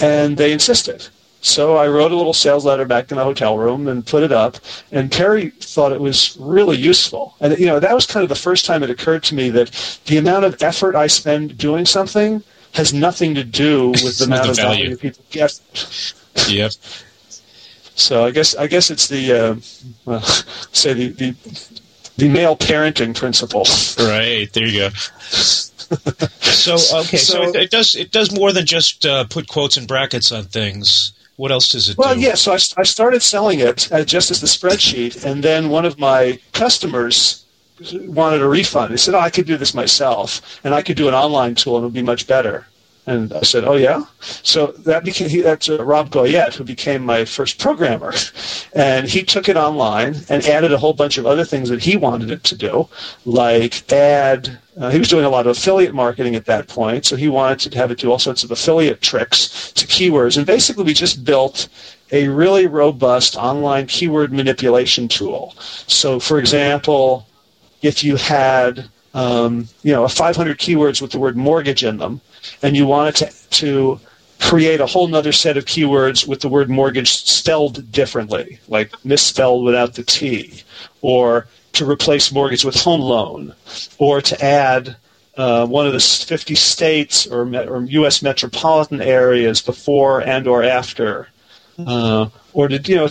and 0.00 0.36
they 0.36 0.52
insisted. 0.52 1.08
So 1.46 1.76
I 1.76 1.86
wrote 1.86 2.10
a 2.10 2.16
little 2.16 2.32
sales 2.32 2.64
letter 2.64 2.84
back 2.84 3.08
in 3.12 3.16
my 3.16 3.22
hotel 3.22 3.56
room 3.56 3.86
and 3.86 4.04
put 4.04 4.24
it 4.24 4.32
up. 4.32 4.56
And 4.90 5.12
Perry 5.12 5.50
thought 5.50 5.92
it 5.92 6.00
was 6.00 6.36
really 6.40 6.76
useful. 6.76 7.36
And 7.40 7.56
you 7.56 7.66
know 7.66 7.78
that 7.78 7.94
was 7.94 8.04
kind 8.04 8.24
of 8.24 8.28
the 8.28 8.34
first 8.34 8.66
time 8.66 8.82
it 8.82 8.90
occurred 8.90 9.22
to 9.24 9.34
me 9.36 9.50
that 9.50 10.00
the 10.06 10.16
amount 10.18 10.44
of 10.44 10.60
effort 10.60 10.96
I 10.96 11.06
spend 11.06 11.56
doing 11.56 11.86
something 11.86 12.42
has 12.74 12.92
nothing 12.92 13.32
to 13.36 13.44
do 13.44 13.90
with 14.02 14.18
the 14.18 14.24
amount 14.24 14.42
the 14.42 14.50
of 14.50 14.56
value. 14.56 14.84
value. 14.86 14.96
people 14.96 15.22
get. 15.30 15.60
Yep. 16.48 16.72
So 17.94 18.24
I 18.24 18.32
guess 18.32 18.56
I 18.56 18.66
guess 18.66 18.90
it's 18.90 19.06
the 19.06 19.32
uh, 19.32 19.54
well, 20.04 20.20
say 20.72 20.94
the, 20.94 21.08
the 21.10 21.34
the 22.16 22.28
male 22.28 22.56
parenting 22.56 23.14
principle. 23.14 23.62
Right. 24.04 24.52
There 24.52 24.66
you 24.66 24.80
go. 24.80 24.88
So 24.96 26.74
okay, 26.74 27.16
so, 27.18 27.34
So- 27.34 27.42
it, 27.50 27.54
it 27.56 27.70
does 27.70 27.94
it 27.94 28.10
does 28.10 28.36
more 28.36 28.52
than 28.52 28.66
just 28.66 29.06
uh, 29.06 29.24
put 29.24 29.46
quotes 29.46 29.76
and 29.76 29.86
brackets 29.86 30.32
on 30.32 30.46
things. 30.46 31.12
What 31.36 31.52
else 31.52 31.68
does 31.68 31.88
it 31.88 31.96
do? 31.96 32.02
Well, 32.02 32.14
do? 32.14 32.20
yeah. 32.20 32.34
So 32.34 32.52
I, 32.52 32.58
I 32.76 32.82
started 32.82 33.22
selling 33.22 33.60
it 33.60 33.90
uh, 33.92 34.04
just 34.04 34.30
as 34.30 34.40
the 34.40 34.46
spreadsheet, 34.46 35.24
and 35.24 35.42
then 35.42 35.68
one 35.68 35.84
of 35.84 35.98
my 35.98 36.38
customers 36.52 37.44
wanted 37.92 38.40
a 38.40 38.48
refund. 38.48 38.90
He 38.90 38.96
said, 38.96 39.14
"Oh, 39.14 39.20
I 39.20 39.30
could 39.30 39.46
do 39.46 39.56
this 39.56 39.74
myself, 39.74 40.60
and 40.64 40.74
I 40.74 40.82
could 40.82 40.96
do 40.96 41.08
an 41.08 41.14
online 41.14 41.54
tool, 41.54 41.76
and 41.76 41.84
it 41.84 41.86
would 41.86 41.94
be 41.94 42.02
much 42.02 42.26
better." 42.26 42.66
And 43.06 43.32
I 43.32 43.42
said, 43.42 43.64
"Oh 43.64 43.76
yeah." 43.76 44.04
So 44.20 44.66
that 44.78 45.04
became 45.04 45.28
he, 45.28 45.40
that's 45.40 45.68
uh, 45.68 45.84
Rob 45.84 46.10
Goyette, 46.10 46.54
who 46.54 46.64
became 46.64 47.04
my 47.04 47.24
first 47.24 47.58
programmer, 47.58 48.12
and 48.74 49.06
he 49.08 49.22
took 49.22 49.48
it 49.48 49.56
online 49.56 50.16
and 50.28 50.44
added 50.44 50.72
a 50.72 50.78
whole 50.78 50.92
bunch 50.92 51.16
of 51.16 51.24
other 51.24 51.44
things 51.44 51.68
that 51.68 51.82
he 51.82 51.96
wanted 51.96 52.30
it 52.32 52.42
to 52.44 52.56
do, 52.56 52.88
like 53.24 53.92
add. 53.92 54.58
Uh, 54.78 54.90
he 54.90 54.98
was 54.98 55.08
doing 55.08 55.24
a 55.24 55.30
lot 55.30 55.46
of 55.46 55.56
affiliate 55.56 55.94
marketing 55.94 56.34
at 56.34 56.44
that 56.44 56.68
point, 56.68 57.06
so 57.06 57.16
he 57.16 57.28
wanted 57.28 57.58
to 57.70 57.78
have 57.78 57.90
it 57.90 57.98
do 57.98 58.10
all 58.10 58.18
sorts 58.18 58.44
of 58.44 58.50
affiliate 58.50 59.00
tricks 59.00 59.72
to 59.72 59.86
keywords. 59.86 60.36
And 60.36 60.44
basically, 60.44 60.84
we 60.84 60.92
just 60.92 61.24
built 61.24 61.68
a 62.12 62.28
really 62.28 62.66
robust 62.66 63.36
online 63.36 63.86
keyword 63.86 64.32
manipulation 64.32 65.08
tool. 65.08 65.54
So, 65.86 66.20
for 66.20 66.38
example, 66.38 67.26
if 67.82 68.04
you 68.04 68.16
had 68.16 68.88
um, 69.16 69.66
you 69.82 69.92
know 69.92 70.06
500 70.06 70.58
keywords 70.58 71.00
with 71.00 71.10
the 71.10 71.18
word 71.18 71.36
mortgage 71.36 71.82
in 71.82 71.96
them, 71.96 72.20
and 72.62 72.76
you 72.76 72.86
wanted 72.86 73.16
to, 73.16 73.48
to 73.50 74.00
create 74.40 74.80
a 74.80 74.86
whole 74.86 75.08
nother 75.08 75.32
set 75.32 75.56
of 75.56 75.64
keywords 75.64 76.28
with 76.28 76.40
the 76.42 76.48
word 76.48 76.68
mortgage 76.68 77.10
spelled 77.24 77.90
differently, 77.90 78.60
like 78.68 78.92
misspelled 79.04 79.64
without 79.64 79.94
the 79.94 80.04
T, 80.04 80.62
or 81.00 81.48
to 81.72 81.90
replace 81.90 82.30
mortgage 82.30 82.64
with 82.64 82.76
home 82.76 83.00
loan, 83.00 83.54
or 83.98 84.20
to 84.20 84.44
add 84.44 84.96
uh, 85.36 85.66
one 85.66 85.86
of 85.86 85.92
the 85.92 86.00
50 86.00 86.54
states 86.54 87.26
or, 87.26 87.42
or 87.56 87.84
U.S. 87.84 88.22
metropolitan 88.22 89.02
areas 89.02 89.60
before 89.60 90.20
and 90.22 90.46
or 90.46 90.62
after 90.62 91.28
uh, 91.78 92.28
or 92.52 92.68
to 92.68 92.80
you 92.90 92.96
know 92.96 93.08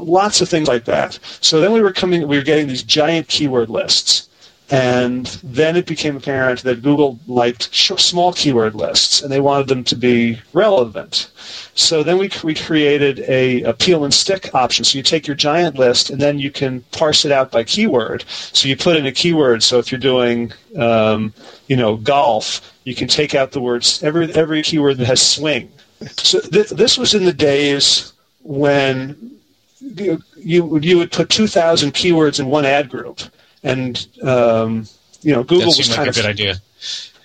lots 0.00 0.40
of 0.40 0.48
things 0.48 0.68
like 0.68 0.84
that. 0.84 1.18
So 1.40 1.60
then 1.60 1.72
we 1.72 1.80
were 1.80 1.92
coming, 1.92 2.26
we 2.26 2.36
were 2.36 2.44
getting 2.44 2.68
these 2.68 2.82
giant 2.82 3.28
keyword 3.28 3.70
lists, 3.70 4.28
and 4.70 5.26
then 5.42 5.76
it 5.76 5.86
became 5.86 6.16
apparent 6.16 6.62
that 6.62 6.82
Google 6.82 7.18
liked 7.26 7.74
sh- 7.74 7.92
small 7.98 8.32
keyword 8.32 8.74
lists, 8.74 9.20
and 9.20 9.30
they 9.30 9.40
wanted 9.40 9.66
them 9.66 9.82
to 9.84 9.96
be 9.96 10.40
relevant. 10.52 11.30
So 11.74 12.02
then 12.02 12.18
we 12.18 12.30
we 12.44 12.54
created 12.54 13.20
a, 13.20 13.62
a 13.62 13.72
peel 13.72 14.04
and 14.04 14.14
stick 14.14 14.54
option. 14.54 14.84
So 14.84 14.96
you 14.96 15.02
take 15.02 15.26
your 15.26 15.36
giant 15.36 15.76
list, 15.76 16.10
and 16.10 16.20
then 16.20 16.38
you 16.38 16.50
can 16.50 16.82
parse 16.92 17.24
it 17.24 17.32
out 17.32 17.50
by 17.50 17.64
keyword. 17.64 18.24
So 18.28 18.68
you 18.68 18.76
put 18.76 18.96
in 18.96 19.06
a 19.06 19.12
keyword. 19.12 19.62
So 19.62 19.78
if 19.78 19.90
you're 19.90 20.00
doing 20.00 20.52
um, 20.76 21.34
you 21.66 21.76
know 21.76 21.96
golf, 21.96 22.72
you 22.84 22.94
can 22.94 23.08
take 23.08 23.34
out 23.34 23.52
the 23.52 23.60
words 23.60 24.02
every 24.02 24.32
every 24.34 24.62
keyword 24.62 24.98
that 24.98 25.06
has 25.06 25.20
swing. 25.20 25.70
So 26.18 26.40
th- 26.40 26.70
this 26.70 26.96
was 26.96 27.14
in 27.14 27.24
the 27.24 27.32
days 27.32 28.12
when 28.42 29.38
you 29.80 30.22
you, 30.36 30.78
you 30.78 30.98
would 30.98 31.12
put 31.12 31.28
2,000 31.28 31.92
keywords 31.92 32.40
in 32.40 32.46
one 32.46 32.64
ad 32.64 32.88
group, 32.88 33.20
and 33.62 34.06
um, 34.22 34.86
you 35.22 35.32
know 35.32 35.42
Google 35.42 35.68
was 35.68 35.88
kind 35.88 35.98
like 35.98 36.06
a 36.06 36.10
of 36.10 36.14
good 36.16 36.26
idea. 36.26 36.54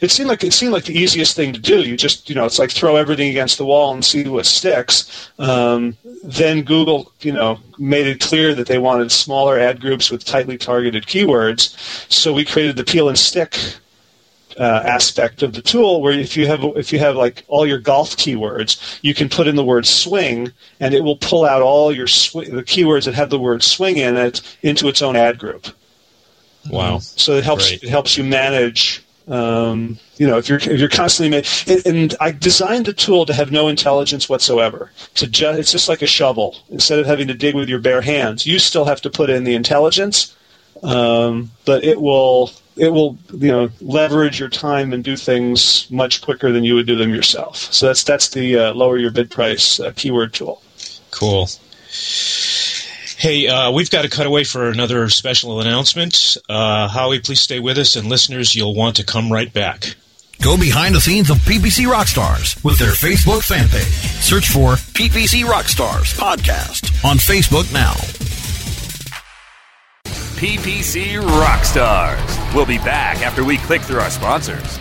it 0.01 0.11
seemed 0.11 0.29
like 0.29 0.43
it 0.43 0.53
seemed 0.53 0.73
like 0.73 0.85
the 0.85 0.97
easiest 0.97 1.35
thing 1.35 1.53
to 1.53 1.59
do. 1.59 1.81
You 1.81 1.97
just 1.97 2.29
you 2.29 2.35
know 2.35 2.45
it's 2.45 2.59
like 2.59 2.71
throw 2.71 2.95
everything 2.95 3.29
against 3.29 3.57
the 3.57 3.65
wall 3.65 3.93
and 3.93 4.03
see 4.03 4.27
what 4.27 4.45
sticks. 4.45 5.29
Um, 5.39 5.95
then 6.23 6.63
Google 6.63 7.11
you 7.21 7.31
know 7.31 7.59
made 7.77 8.07
it 8.07 8.19
clear 8.19 8.53
that 8.55 8.67
they 8.67 8.77
wanted 8.77 9.11
smaller 9.11 9.59
ad 9.59 9.79
groups 9.81 10.11
with 10.11 10.25
tightly 10.25 10.57
targeted 10.57 11.05
keywords, 11.05 11.75
so 12.11 12.33
we 12.33 12.45
created 12.45 12.75
the 12.75 12.83
peel 12.83 13.09
and 13.09 13.17
stick 13.17 13.57
uh, 14.57 14.83
aspect 14.85 15.43
of 15.43 15.53
the 15.53 15.61
tool 15.61 16.01
where 16.01 16.13
if 16.13 16.37
you 16.37 16.47
have 16.47 16.63
if 16.75 16.93
you 16.93 16.99
have 16.99 17.15
like 17.15 17.43
all 17.47 17.65
your 17.65 17.77
golf 17.79 18.15
keywords, 18.15 18.99
you 19.01 19.13
can 19.13 19.29
put 19.29 19.47
in 19.47 19.55
the 19.55 19.63
word 19.63 19.85
swing 19.85 20.51
and 20.79 20.93
it 20.93 21.03
will 21.03 21.17
pull 21.17 21.45
out 21.45 21.61
all 21.61 21.91
your 21.91 22.07
sw- 22.07 22.33
the 22.33 22.63
keywords 22.63 23.05
that 23.05 23.13
have 23.13 23.29
the 23.29 23.39
word 23.39 23.63
swing 23.63 23.97
in 23.97 24.15
it 24.15 24.41
into 24.61 24.87
its 24.87 25.01
own 25.01 25.15
ad 25.15 25.37
group. 25.37 25.67
Wow. 26.69 26.99
So 26.99 27.34
it 27.34 27.43
helps 27.43 27.69
Great. 27.69 27.84
it 27.84 27.89
helps 27.89 28.17
you 28.17 28.23
manage. 28.23 29.04
Um, 29.28 29.97
you 30.17 30.28
know, 30.28 30.38
if 30.38 30.47
you're 30.47 30.60
if 30.60 30.80
you're 30.80 30.89
constantly 30.89 31.36
ma- 31.36 31.73
and, 31.73 31.86
and 31.86 32.15
I 32.19 32.32
designed 32.32 32.86
the 32.86 32.93
tool 32.93 33.25
to 33.25 33.34
have 33.34 33.51
no 33.51 33.67
intelligence 33.67 34.30
whatsoever. 34.30 34.91
To 35.15 35.28
ju- 35.28 35.49
it's 35.49 35.71
just 35.71 35.89
like 35.89 36.01
a 36.01 36.08
shovel. 36.08 36.58
Instead 36.69 36.99
of 36.99 37.08
having 37.08 37.28
to 37.28 37.34
dig 37.34 37.56
with 37.56 37.67
your 37.67 37.80
bare 37.80 38.01
hands, 38.01 38.45
you 38.45 38.60
still 38.60 38.86
have 38.86 39.01
to 39.01 39.10
put 39.10 39.30
in 39.32 39.43
the 39.43 39.56
intelligence, 39.56 40.36
um, 40.84 41.49
but 41.65 41.84
it 41.84 42.01
will 42.01 42.51
it 42.78 42.89
will 42.89 43.17
you 43.34 43.51
know 43.51 43.69
leverage 43.82 44.39
your 44.39 44.49
time 44.49 44.93
and 44.93 45.04
do 45.04 45.15
things 45.15 45.89
much 45.89 46.21
quicker 46.21 46.51
than 46.51 46.63
you 46.63 46.75
would 46.75 46.88
do 46.88 46.95
them 46.95 47.13
yourself. 47.13 47.58
So 47.73 47.88
that's 47.88 48.04
that's 48.04 48.30
the 48.30 48.58
uh, 48.58 48.73
lower 48.73 48.97
your 48.97 49.12
bid 49.12 49.32
price 49.32 49.80
uh, 49.80 49.91
keyword 49.95 50.34
tool. 50.34 50.62
Cool. 51.12 51.47
Hey, 53.25 53.47
uh, 53.47 53.71
we've 53.71 53.89
got 53.89 54.03
to 54.03 54.07
cut 54.07 54.27
away 54.27 54.43
for 54.43 54.69
another 54.69 55.09
special 55.09 55.59
announcement. 55.59 56.38
Uh, 56.47 56.88
Howie, 56.88 57.19
please 57.19 57.41
stay 57.41 57.59
with 57.59 57.79
us, 57.79 57.95
and 57.95 58.07
listeners, 58.07 58.53
you'll 58.53 58.75
want 58.75 58.97
to 58.97 59.03
come 59.03 59.33
right 59.33 59.51
back. 59.51 59.95
Go 60.43 60.55
behind 60.59 60.93
the 60.93 61.01
scenes 61.01 61.31
of 61.31 61.38
PPC 61.38 61.91
Rockstars 61.91 62.63
with 62.63 62.77
their 62.77 62.91
Facebook 62.91 63.41
fan 63.41 63.67
page. 63.69 63.81
Search 64.21 64.49
for 64.49 64.73
PPC 64.93 65.43
Rockstars 65.43 66.15
Podcast 66.15 67.03
on 67.03 67.17
Facebook 67.17 67.73
now. 67.73 67.93
PPC 70.38 71.19
Rockstars. 71.19 72.53
We'll 72.53 72.67
be 72.67 72.77
back 72.77 73.25
after 73.25 73.43
we 73.43 73.57
click 73.57 73.81
through 73.81 74.01
our 74.01 74.11
sponsors. 74.11 74.77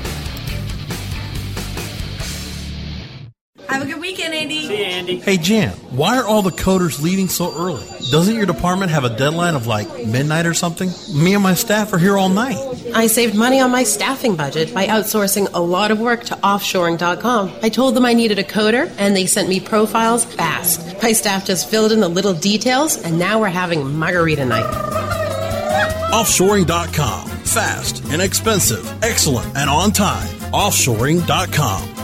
Have 3.69 3.83
a 3.83 3.87
good 3.87 4.01
weekend, 4.01 4.35
Andy. 4.35 4.67
See 4.67 4.79
you, 4.79 4.85
Andy. 4.85 5.21
Hey, 5.21 5.37
Jan, 5.37 5.71
why 5.91 6.19
are 6.19 6.25
all 6.25 6.43
the 6.43 6.51
coders 6.51 7.01
leaving 7.01 7.29
so 7.29 7.53
early? 7.57 7.85
Doesn't 8.11 8.35
your 8.35 8.47
department 8.47 8.91
have 8.91 9.05
a 9.05 9.17
deadline 9.17 9.55
of 9.55 9.67
like 9.67 9.89
midnight 10.07 10.47
or 10.47 10.55
something? 10.55 10.91
Me 11.15 11.35
and 11.35 11.43
my 11.43 11.55
staff 11.55 11.93
are 11.93 11.99
here 11.99 12.17
all 12.17 12.29
night. 12.29 12.57
I 12.95 13.07
saved 13.07 13.35
money 13.35 13.61
on 13.61 13.71
my 13.71 13.83
staffing 13.85 14.37
budget 14.37 14.75
by 14.75 14.87
outsourcing 14.87 15.49
a 15.55 15.61
lot 15.61 15.91
of 15.91 15.99
work 15.99 16.25
to 16.25 16.35
offshoring.com. 16.37 17.53
I 17.63 17.69
told 17.69 17.95
them 17.95 18.05
I 18.05 18.13
needed 18.13 18.39
a 18.39 18.45
coder, 18.45 18.93
and 18.99 19.17
they 19.17 19.27
sent 19.27 19.49
me 19.49 19.61
profiles 19.61 20.25
fast. 20.25 21.03
My 21.03 21.13
staff 21.13 21.47
just 21.47 21.69
filled 21.71 21.93
in 21.93 22.01
the 22.01 22.09
little 22.09 22.35
details, 22.35 22.97
and 22.97 23.19
now 23.19 23.41
we're 23.41 23.49
having 23.49 23.97
margarita 23.97 24.45
night. 24.45 24.65
Offshoring.com. 26.13 27.29
Fast, 27.29 28.05
inexpensive, 28.13 29.03
excellent, 29.03 29.57
and 29.57 29.69
on 29.71 29.93
time. 29.93 30.29
Offshoring.com. 30.53 32.04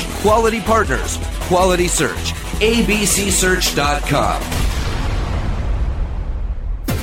Quality 0.21 0.61
partners, 0.61 1.17
quality 1.47 1.87
search. 1.87 2.33
ABCSearch.com. 2.61 4.41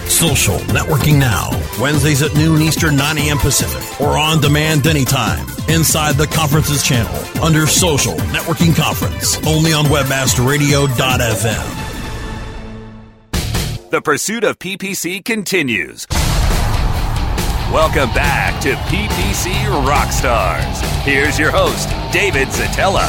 Social 0.09 0.57
Networking 0.75 1.19
Now. 1.19 1.51
Wednesdays 1.81 2.23
at 2.23 2.35
noon 2.35 2.61
Eastern, 2.63 2.97
9 2.97 3.19
a.m. 3.19 3.39
Pacific. 3.39 4.01
Or 4.01 4.17
on 4.19 4.41
demand 4.41 4.87
anytime. 4.87 5.47
Inside 5.69 6.17
the 6.17 6.27
conferences 6.27 6.83
channel. 6.83 7.15
Under 7.43 7.67
Social 7.67 8.15
Networking 8.33 8.75
Conference. 8.75 9.37
Only 9.47 9.73
on 9.73 9.85
WebmasterRadio.fm. 9.85 11.85
The 13.91 14.03
pursuit 14.03 14.45
of 14.45 14.59
PPC 14.59 15.25
continues. 15.25 16.07
Welcome 17.73 18.09
back 18.15 18.63
to 18.63 18.73
PPC 18.73 19.53
Rockstars. 19.85 20.81
Here's 21.03 21.39
your 21.39 21.51
host, 21.51 21.91
David 22.11 22.49
Szetela. 22.49 23.07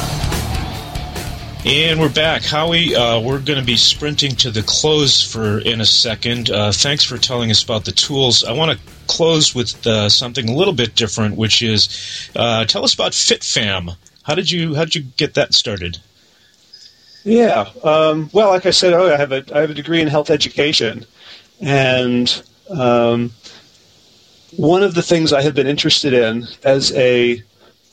And 1.66 1.98
we're 1.98 2.10
back. 2.10 2.42
Howie, 2.42 2.94
uh, 2.94 3.22
we're 3.22 3.40
going 3.40 3.58
to 3.58 3.66
be 3.66 3.78
sprinting 3.78 4.36
to 4.36 4.52
the 4.52 4.62
close 4.62 5.24
for 5.24 5.60
in 5.60 5.80
a 5.80 5.86
second. 5.86 6.50
Uh, 6.50 6.74
thanks 6.74 7.06
for 7.06 7.18
telling 7.18 7.50
us 7.52 7.64
about 7.64 7.86
the 7.86 7.94
tools. 7.94 8.44
I 8.44 8.52
want 8.52 8.78
to 8.78 8.86
close 9.08 9.56
with 9.56 9.88
uh, 9.88 10.10
something 10.10 10.50
a 10.50 10.54
little 10.54 10.74
bit 10.74 10.94
different, 10.94 11.38
which 11.38 11.62
is 11.62 12.30
uh, 12.36 12.66
tell 12.66 12.84
us 12.84 12.94
about 12.94 13.14
FitFam. 13.14 13.96
How 14.24 14.36
did 14.36 14.52
you 14.52 14.76
how 14.76 14.84
did 14.84 14.94
you 14.94 15.04
get 15.04 15.36
that 15.36 15.54
started? 15.54 16.00
Yeah, 17.24 17.70
um, 17.82 18.30
well, 18.34 18.50
like 18.50 18.66
I 18.66 18.72
said, 18.72 18.92
oh, 18.92 19.14
I 19.14 19.16
have 19.16 19.32
a 19.32 19.42
I 19.56 19.62
have 19.62 19.70
a 19.70 19.74
degree 19.74 20.02
in 20.02 20.10
health 20.10 20.30
education, 20.30 21.06
and 21.62 22.44
um, 22.70 23.32
one 24.58 24.84
of 24.84 24.94
the 24.94 25.02
things 25.04 25.34
I 25.34 25.42
have 25.42 25.56
been 25.56 25.68
interested 25.68 26.14
in 26.14 26.46
as 26.64 26.92
a 26.94 27.44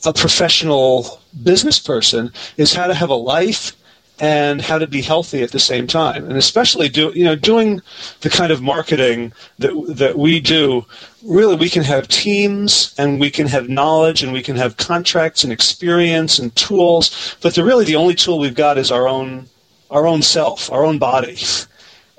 a 0.05 0.13
professional 0.13 1.19
business 1.43 1.79
person 1.79 2.31
is 2.57 2.73
how 2.73 2.87
to 2.87 2.93
have 2.93 3.09
a 3.09 3.15
life 3.15 3.75
and 4.19 4.61
how 4.61 4.77
to 4.77 4.87
be 4.87 5.01
healthy 5.01 5.43
at 5.43 5.51
the 5.51 5.59
same 5.59 5.85
time. 5.85 6.25
And 6.25 6.37
especially 6.37 6.89
do 6.89 7.11
you 7.15 7.23
know 7.23 7.35
doing 7.35 7.81
the 8.21 8.29
kind 8.29 8.51
of 8.51 8.61
marketing 8.61 9.31
that 9.59 9.73
that 9.89 10.17
we 10.17 10.39
do 10.39 10.85
really 11.23 11.55
we 11.55 11.69
can 11.69 11.83
have 11.83 12.07
teams 12.07 12.93
and 12.97 13.19
we 13.19 13.29
can 13.29 13.47
have 13.47 13.69
knowledge 13.69 14.23
and 14.23 14.33
we 14.33 14.41
can 14.41 14.55
have 14.55 14.77
contracts 14.77 15.43
and 15.43 15.53
experience 15.53 16.39
and 16.39 16.55
tools 16.55 17.35
but 17.41 17.53
the 17.55 17.63
really 17.63 17.85
the 17.85 17.95
only 17.95 18.15
tool 18.15 18.39
we've 18.39 18.55
got 18.55 18.77
is 18.77 18.91
our 18.91 19.07
own 19.07 19.47
our 19.91 20.07
own 20.07 20.21
self 20.21 20.71
our 20.71 20.83
own 20.83 20.97
body 20.97 21.37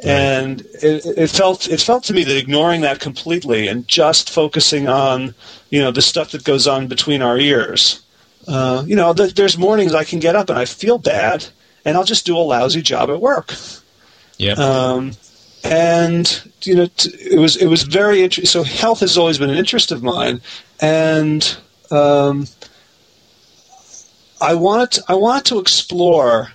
and 0.04 0.60
it, 0.82 1.04
it, 1.04 1.30
felt 1.30 1.68
it 1.68 1.80
felt 1.80 2.04
to 2.04 2.14
me 2.14 2.22
that 2.24 2.36
ignoring 2.36 2.82
that 2.82 3.00
completely 3.00 3.66
and 3.66 3.86
just 3.88 4.30
focusing 4.30 4.88
on 4.88 5.34
you 5.70 5.80
know 5.80 5.90
the 5.90 6.02
stuff 6.02 6.30
that 6.30 6.44
goes 6.44 6.66
on 6.66 6.86
between 6.86 7.22
our 7.22 7.38
ears. 7.38 8.02
Uh, 8.46 8.82
you 8.86 8.96
know, 8.96 9.12
th- 9.12 9.34
there's 9.34 9.58
mornings 9.58 9.94
I 9.94 10.04
can 10.04 10.20
get 10.20 10.36
up 10.36 10.48
and 10.48 10.58
I 10.58 10.64
feel 10.64 10.98
bad, 10.98 11.46
and 11.84 11.96
I'll 11.96 12.04
just 12.04 12.24
do 12.24 12.36
a 12.36 12.38
lousy 12.38 12.80
job 12.80 13.10
at 13.10 13.20
work. 13.20 13.54
Yeah. 14.38 14.52
Um, 14.52 15.12
and 15.64 16.50
you 16.62 16.76
know, 16.76 16.86
t- 16.96 17.10
it 17.32 17.38
was 17.38 17.56
it 17.56 17.66
was 17.66 17.82
very 17.82 18.22
interesting. 18.22 18.46
So 18.46 18.62
health 18.62 19.00
has 19.00 19.18
always 19.18 19.38
been 19.38 19.50
an 19.50 19.58
interest 19.58 19.90
of 19.90 20.02
mine, 20.02 20.40
and 20.80 21.56
um, 21.90 22.46
I 24.40 24.54
wanted 24.54 24.92
to, 24.92 25.04
I 25.08 25.14
wanted 25.14 25.44
to 25.46 25.58
explore 25.58 26.52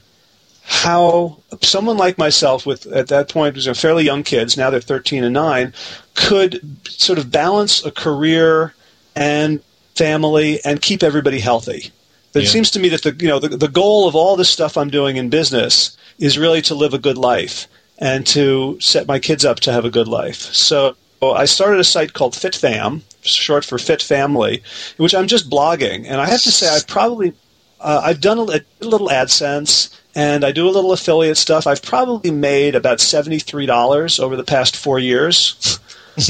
how 0.64 1.38
someone 1.62 1.98
like 1.98 2.18
myself 2.18 2.66
with 2.66 2.86
at 2.88 3.08
that 3.08 3.30
point 3.30 3.56
was 3.56 3.68
a 3.68 3.76
fairly 3.76 4.04
young 4.04 4.24
kids 4.24 4.58
now 4.58 4.70
they're 4.70 4.80
13 4.80 5.24
and 5.24 5.34
9 5.34 5.74
could 6.16 6.62
sort 6.88 7.20
of 7.20 7.32
balance 7.32 7.86
a 7.86 7.92
career 7.92 8.74
and 9.16 9.62
family 9.96 10.60
and 10.64 10.82
keep 10.82 11.04
everybody 11.04 11.40
healthy 11.40 11.92
it 12.34 12.44
yeah. 12.44 12.50
seems 12.50 12.72
to 12.72 12.80
me 12.80 12.90
that 12.90 13.04
the 13.04 13.14
you 13.20 13.28
know 13.28 13.40
the, 13.40 13.50
the 13.50 13.68
goal 13.68 14.08
of 14.08 14.16
all 14.16 14.36
this 14.36 14.50
stuff 14.50 14.78
i'm 14.78 14.90
doing 14.90 15.18
in 15.18 15.30
business 15.30 15.98
is 16.20 16.38
really 16.38 16.62
to 16.62 16.76
live 16.76 16.94
a 16.94 17.00
good 17.00 17.18
life 17.18 17.68
and 18.00 18.26
to 18.26 18.78
set 18.80 19.08
my 19.08 19.20
kids 19.20 19.44
up 19.44 19.60
to 19.60 19.72
have 19.72 19.86
a 19.86 19.92
good 19.92 20.08
life 20.08 20.38
so 20.38 20.96
I 21.32 21.46
started 21.46 21.80
a 21.80 21.86
site 21.86 22.12
called 22.14 22.34
FitFam, 22.34 23.02
short 23.22 23.64
for 23.64 23.78
Fit 23.78 24.02
Family, 24.02 24.62
which 24.98 25.16
I'm 25.16 25.28
just 25.28 25.50
blogging. 25.50 26.06
And 26.06 26.20
I 26.20 26.28
have 26.28 26.42
to 26.42 26.52
say, 26.52 26.68
I've 26.68 26.88
probably 26.88 27.34
uh, 27.84 28.02
I've 28.04 28.22
done 28.22 28.40
a, 28.40 28.62
a 28.82 28.86
little 28.86 29.10
AdSense 29.10 29.96
and 30.16 30.44
I 30.44 30.52
do 30.52 30.68
a 30.68 30.72
little 30.72 30.94
affiliate 30.94 31.38
stuff. 31.38 31.68
I've 31.68 31.82
probably 31.82 32.32
made 32.32 32.76
about 32.76 33.00
seventy 33.00 33.40
three 33.40 33.66
dollars 33.66 34.20
over 34.20 34.36
the 34.36 34.44
past 34.44 34.76
four 34.76 35.00
years. 35.00 35.80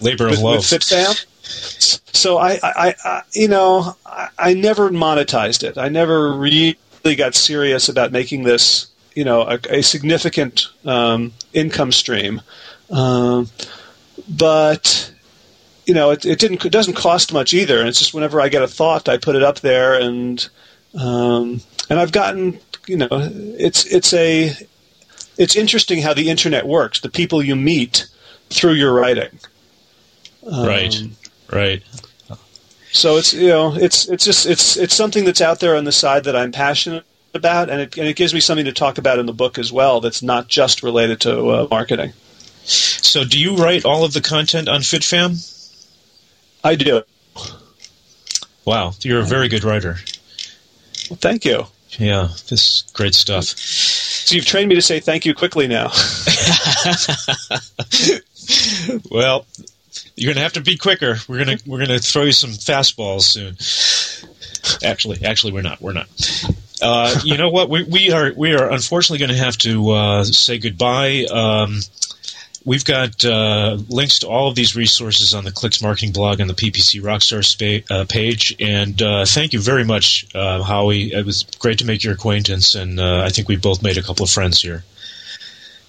Labor 0.00 0.26
of 0.26 0.30
with, 0.30 0.40
love. 0.40 0.56
With 0.56 0.64
FitFam. 0.64 1.26
So 2.14 2.38
I, 2.38 2.58
I, 2.62 2.94
I 3.04 3.22
you 3.32 3.48
know, 3.48 3.96
I, 4.06 4.28
I, 4.38 4.54
never 4.54 4.88
monetized 4.90 5.64
it. 5.64 5.76
I 5.76 5.88
never 5.88 6.32
really 6.32 6.76
got 7.16 7.34
serious 7.34 7.88
about 7.88 8.12
making 8.12 8.44
this, 8.44 8.86
you 9.16 9.24
know, 9.24 9.42
a, 9.42 9.58
a 9.68 9.82
significant 9.82 10.68
um, 10.84 11.32
income 11.52 11.90
stream. 11.90 12.40
Um, 12.90 13.48
but 14.28 15.12
you 15.86 15.94
know, 15.94 16.10
it, 16.10 16.24
it, 16.24 16.38
didn't. 16.38 16.64
It 16.64 16.70
doesn't 16.70 16.94
cost 16.94 17.32
much 17.32 17.52
either. 17.52 17.80
And 17.80 17.88
it's 17.88 17.98
just 17.98 18.14
whenever 18.14 18.40
I 18.40 18.48
get 18.48 18.62
a 18.62 18.68
thought, 18.68 19.08
I 19.08 19.16
put 19.16 19.34
it 19.34 19.42
up 19.42 19.58
there, 19.58 20.00
and 20.00 20.48
um, 20.94 21.60
and 21.88 21.98
I've 21.98 22.12
gotten 22.12 22.60
you 22.90 22.96
know, 22.96 23.08
it's 23.10 23.86
it's 23.86 24.12
a 24.12 24.52
it's 25.38 25.56
interesting 25.56 26.02
how 26.02 26.12
the 26.12 26.28
internet 26.28 26.66
works. 26.66 27.00
The 27.00 27.08
people 27.08 27.42
you 27.42 27.56
meet 27.56 28.06
through 28.50 28.72
your 28.72 28.92
writing. 28.92 29.38
Um, 30.44 30.66
right. 30.66 30.94
Right. 31.52 31.82
So 32.92 33.16
it's 33.16 33.32
you 33.32 33.48
know 33.48 33.74
it's 33.74 34.08
it's 34.08 34.24
just 34.24 34.46
it's 34.46 34.76
it's 34.76 34.94
something 34.94 35.24
that's 35.24 35.40
out 35.40 35.60
there 35.60 35.76
on 35.76 35.84
the 35.84 35.92
side 35.92 36.24
that 36.24 36.34
I'm 36.34 36.50
passionate 36.50 37.04
about, 37.32 37.70
and 37.70 37.80
it 37.80 37.96
and 37.96 38.08
it 38.08 38.16
gives 38.16 38.34
me 38.34 38.40
something 38.40 38.64
to 38.64 38.72
talk 38.72 38.98
about 38.98 39.20
in 39.20 39.26
the 39.26 39.32
book 39.32 39.58
as 39.58 39.72
well. 39.72 40.00
That's 40.00 40.22
not 40.22 40.48
just 40.48 40.82
related 40.82 41.20
to 41.20 41.50
uh, 41.50 41.68
marketing. 41.70 42.12
So, 42.64 43.24
do 43.24 43.38
you 43.38 43.56
write 43.56 43.84
all 43.84 44.04
of 44.04 44.12
the 44.12 44.20
content 44.20 44.68
on 44.68 44.80
FitFam? 44.80 45.38
I 46.64 46.74
do. 46.74 47.02
Wow, 48.64 48.92
you're 49.00 49.20
a 49.20 49.24
very 49.24 49.48
good 49.48 49.64
writer. 49.64 49.96
Well, 51.10 51.18
thank 51.20 51.44
you. 51.44 51.64
Yeah, 51.98 52.28
this 52.48 52.52
is 52.52 52.84
great 52.92 53.14
stuff. 53.14 53.44
So 53.44 54.36
you've 54.36 54.46
trained 54.46 54.68
me 54.68 54.76
to 54.76 54.82
say 54.82 55.00
thank 55.00 55.26
you 55.26 55.34
quickly 55.34 55.66
now. 55.66 55.86
well, 59.10 59.44
you're 60.14 60.32
gonna 60.32 60.42
have 60.42 60.52
to 60.52 60.60
be 60.60 60.76
quicker. 60.76 61.16
We're 61.28 61.38
gonna 61.38 61.58
we're 61.66 61.80
gonna 61.80 61.98
throw 61.98 62.22
you 62.22 62.32
some 62.32 62.50
fastballs 62.50 63.22
soon. 63.22 63.56
Actually, 64.84 65.24
actually, 65.24 65.52
we're 65.52 65.62
not. 65.62 65.80
We're 65.80 65.94
not. 65.94 66.08
Uh, 66.80 67.18
you 67.24 67.36
know 67.36 67.50
what? 67.50 67.68
We, 67.68 67.82
we 67.84 68.12
are 68.12 68.32
we 68.34 68.54
are 68.54 68.70
unfortunately 68.70 69.18
going 69.18 69.36
to 69.36 69.44
have 69.44 69.58
to 69.58 69.90
uh, 69.90 70.24
say 70.24 70.58
goodbye. 70.58 71.24
Um, 71.24 71.80
we've 72.64 72.84
got 72.84 73.24
uh, 73.24 73.78
links 73.88 74.18
to 74.20 74.28
all 74.28 74.48
of 74.48 74.54
these 74.54 74.76
resources 74.76 75.34
on 75.34 75.44
the 75.44 75.52
Clix 75.52 75.82
Marketing 75.82 76.12
blog 76.12 76.40
and 76.40 76.48
the 76.48 76.54
PPC 76.54 77.00
Rockstar 77.00 77.44
spa- 77.44 77.94
uh, 77.94 78.04
page. 78.08 78.54
And 78.60 79.00
uh, 79.00 79.24
thank 79.24 79.52
you 79.52 79.60
very 79.60 79.84
much, 79.84 80.26
uh, 80.34 80.62
Howie. 80.62 81.12
It 81.12 81.24
was 81.24 81.44
great 81.58 81.78
to 81.78 81.86
make 81.86 82.04
your 82.04 82.14
acquaintance, 82.14 82.74
and 82.74 83.00
I 83.00 83.28
think 83.30 83.48
we 83.48 83.56
both 83.56 83.82
made 83.82 83.98
a 83.98 84.02
couple 84.02 84.24
of 84.24 84.30
friends 84.30 84.60
here. 84.60 84.84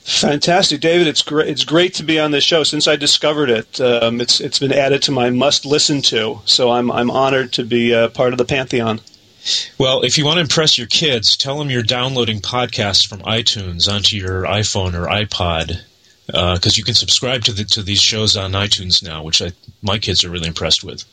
Fantastic, 0.03 0.81
David. 0.81 1.05
It's 1.05 1.21
great. 1.21 1.47
It's 1.47 1.63
great 1.63 1.93
to 1.95 2.03
be 2.03 2.19
on 2.19 2.31
this 2.31 2.43
show. 2.43 2.63
Since 2.63 2.87
I 2.87 2.95
discovered 2.95 3.51
it, 3.51 3.79
um, 3.79 4.19
it's 4.19 4.39
it's 4.39 4.57
been 4.57 4.73
added 4.73 5.03
to 5.03 5.11
my 5.11 5.29
must 5.29 5.63
listen 5.63 6.01
to. 6.03 6.41
So 6.45 6.71
I'm 6.71 6.91
I'm 6.91 7.11
honored 7.11 7.53
to 7.53 7.63
be 7.63 7.91
part 8.15 8.33
of 8.33 8.39
the 8.39 8.45
pantheon. 8.45 8.99
Well, 9.77 10.01
if 10.01 10.17
you 10.17 10.25
want 10.25 10.37
to 10.37 10.41
impress 10.41 10.77
your 10.77 10.87
kids, 10.87 11.37
tell 11.37 11.57
them 11.57 11.69
you're 11.69 11.83
downloading 11.83 12.41
podcasts 12.41 13.07
from 13.07 13.19
iTunes 13.19 13.91
onto 13.91 14.15
your 14.15 14.43
iPhone 14.43 14.93
or 14.93 15.07
iPod 15.07 15.81
because 16.31 16.67
uh, 16.67 16.77
you 16.77 16.83
can 16.83 16.95
subscribe 16.95 17.43
to 17.43 17.51
the, 17.51 17.63
to 17.65 17.83
these 17.83 18.01
shows 18.01 18.37
on 18.37 18.51
iTunes 18.51 19.03
now, 19.03 19.23
which 19.23 19.41
I, 19.41 19.51
my 19.81 19.99
kids 19.99 20.23
are 20.23 20.29
really 20.29 20.47
impressed 20.47 20.83
with. 20.83 21.03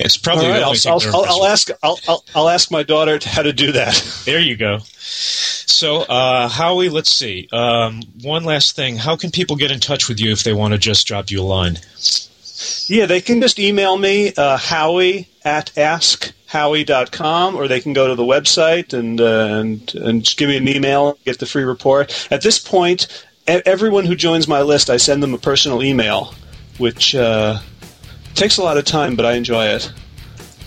It's 0.00 0.16
probably 0.16 0.48
right, 0.48 0.62
I'll, 0.62 0.74
I'll, 0.86 1.14
I'll, 1.14 1.24
I'll, 1.24 1.44
ask 1.46 1.70
I'll, 1.82 2.24
I'll, 2.34 2.48
ask 2.48 2.70
my 2.70 2.82
daughter 2.82 3.18
how 3.24 3.42
to 3.42 3.52
do 3.52 3.72
that. 3.72 4.22
There 4.24 4.40
you 4.40 4.56
go. 4.56 4.78
So, 4.80 6.02
uh, 6.02 6.48
Howie, 6.48 6.88
let's 6.88 7.10
see. 7.10 7.48
Um, 7.52 8.02
one 8.22 8.44
last 8.44 8.74
thing: 8.74 8.96
How 8.96 9.16
can 9.16 9.30
people 9.30 9.56
get 9.56 9.70
in 9.70 9.80
touch 9.80 10.08
with 10.08 10.20
you 10.20 10.32
if 10.32 10.42
they 10.42 10.52
want 10.52 10.72
to 10.72 10.78
just 10.78 11.06
drop 11.06 11.30
you 11.30 11.40
a 11.40 11.44
line? 11.44 11.78
Yeah, 12.86 13.06
they 13.06 13.20
can 13.20 13.40
just 13.40 13.58
email 13.58 13.96
me 13.96 14.32
uh, 14.36 14.56
Howie 14.56 15.28
at 15.44 15.72
askhowie.com, 15.74 17.54
or 17.54 17.68
they 17.68 17.80
can 17.80 17.92
go 17.92 18.08
to 18.08 18.14
the 18.14 18.22
website 18.22 18.92
and 18.92 19.20
uh, 19.20 19.60
and 19.60 19.94
and 19.94 20.24
just 20.24 20.38
give 20.38 20.48
me 20.48 20.56
an 20.56 20.68
email, 20.68 21.10
and 21.10 21.24
get 21.24 21.38
the 21.38 21.46
free 21.46 21.64
report. 21.64 22.28
At 22.32 22.42
this 22.42 22.58
point, 22.58 23.26
everyone 23.46 24.04
who 24.04 24.14
joins 24.14 24.48
my 24.48 24.62
list, 24.62 24.90
I 24.90 24.96
send 24.96 25.22
them 25.22 25.34
a 25.34 25.38
personal 25.38 25.82
email, 25.82 26.34
which 26.78 27.14
uh, 27.14 27.58
takes 28.34 28.58
a 28.58 28.62
lot 28.62 28.76
of 28.76 28.84
time, 28.84 29.16
but 29.16 29.26
I 29.26 29.32
enjoy 29.34 29.66
it. 29.66 29.92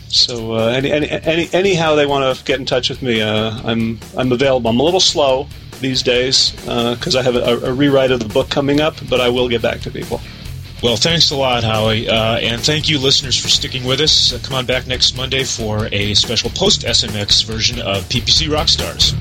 So 0.10 0.54
uh, 0.54 0.68
any, 0.68 0.92
any, 0.92 1.10
any, 1.10 1.50
anyhow 1.52 1.96
they 1.96 2.06
want 2.06 2.38
to 2.38 2.44
get 2.46 2.60
in 2.60 2.66
touch 2.66 2.90
with 2.90 3.02
me, 3.02 3.22
uh, 3.22 3.60
I'm 3.64 4.00
I'm 4.16 4.32
available. 4.32 4.70
I'm 4.70 4.80
a 4.80 4.84
little 4.84 5.02
slow 5.02 5.48
these 5.82 6.02
days 6.02 6.52
because 6.52 7.16
uh, 7.16 7.20
I 7.20 7.24
have 7.24 7.36
a, 7.36 7.68
a, 7.68 7.74
rewrite 7.74 8.12
of 8.12 8.20
the 8.20 8.30
book 8.30 8.50
coming 8.50 8.80
up, 8.80 8.96
but 9.10 9.20
I 9.20 9.30
will 9.30 9.50
get 9.50 9.62
back 9.62 9.82
to 9.82 9.92
people. 9.92 10.22
Well, 10.82 10.96
thanks 10.96 11.32
a 11.32 11.36
lot, 11.36 11.64
Howie, 11.64 12.08
uh, 12.08 12.38
and 12.38 12.62
thank 12.62 12.88
you, 12.88 13.00
listeners, 13.00 13.40
for 13.40 13.48
sticking 13.48 13.84
with 13.84 14.00
us. 14.00 14.32
Uh, 14.32 14.40
come 14.42 14.56
on 14.56 14.66
back 14.66 14.88
next 14.88 15.18
Monday 15.18 15.44
for 15.44 15.90
a 15.92 16.14
special 16.14 16.52
post 16.52 16.82
SMX 16.82 17.44
version 17.46 17.80
of 17.80 18.04
PPC 18.10 18.48
Rockstars. 18.48 19.14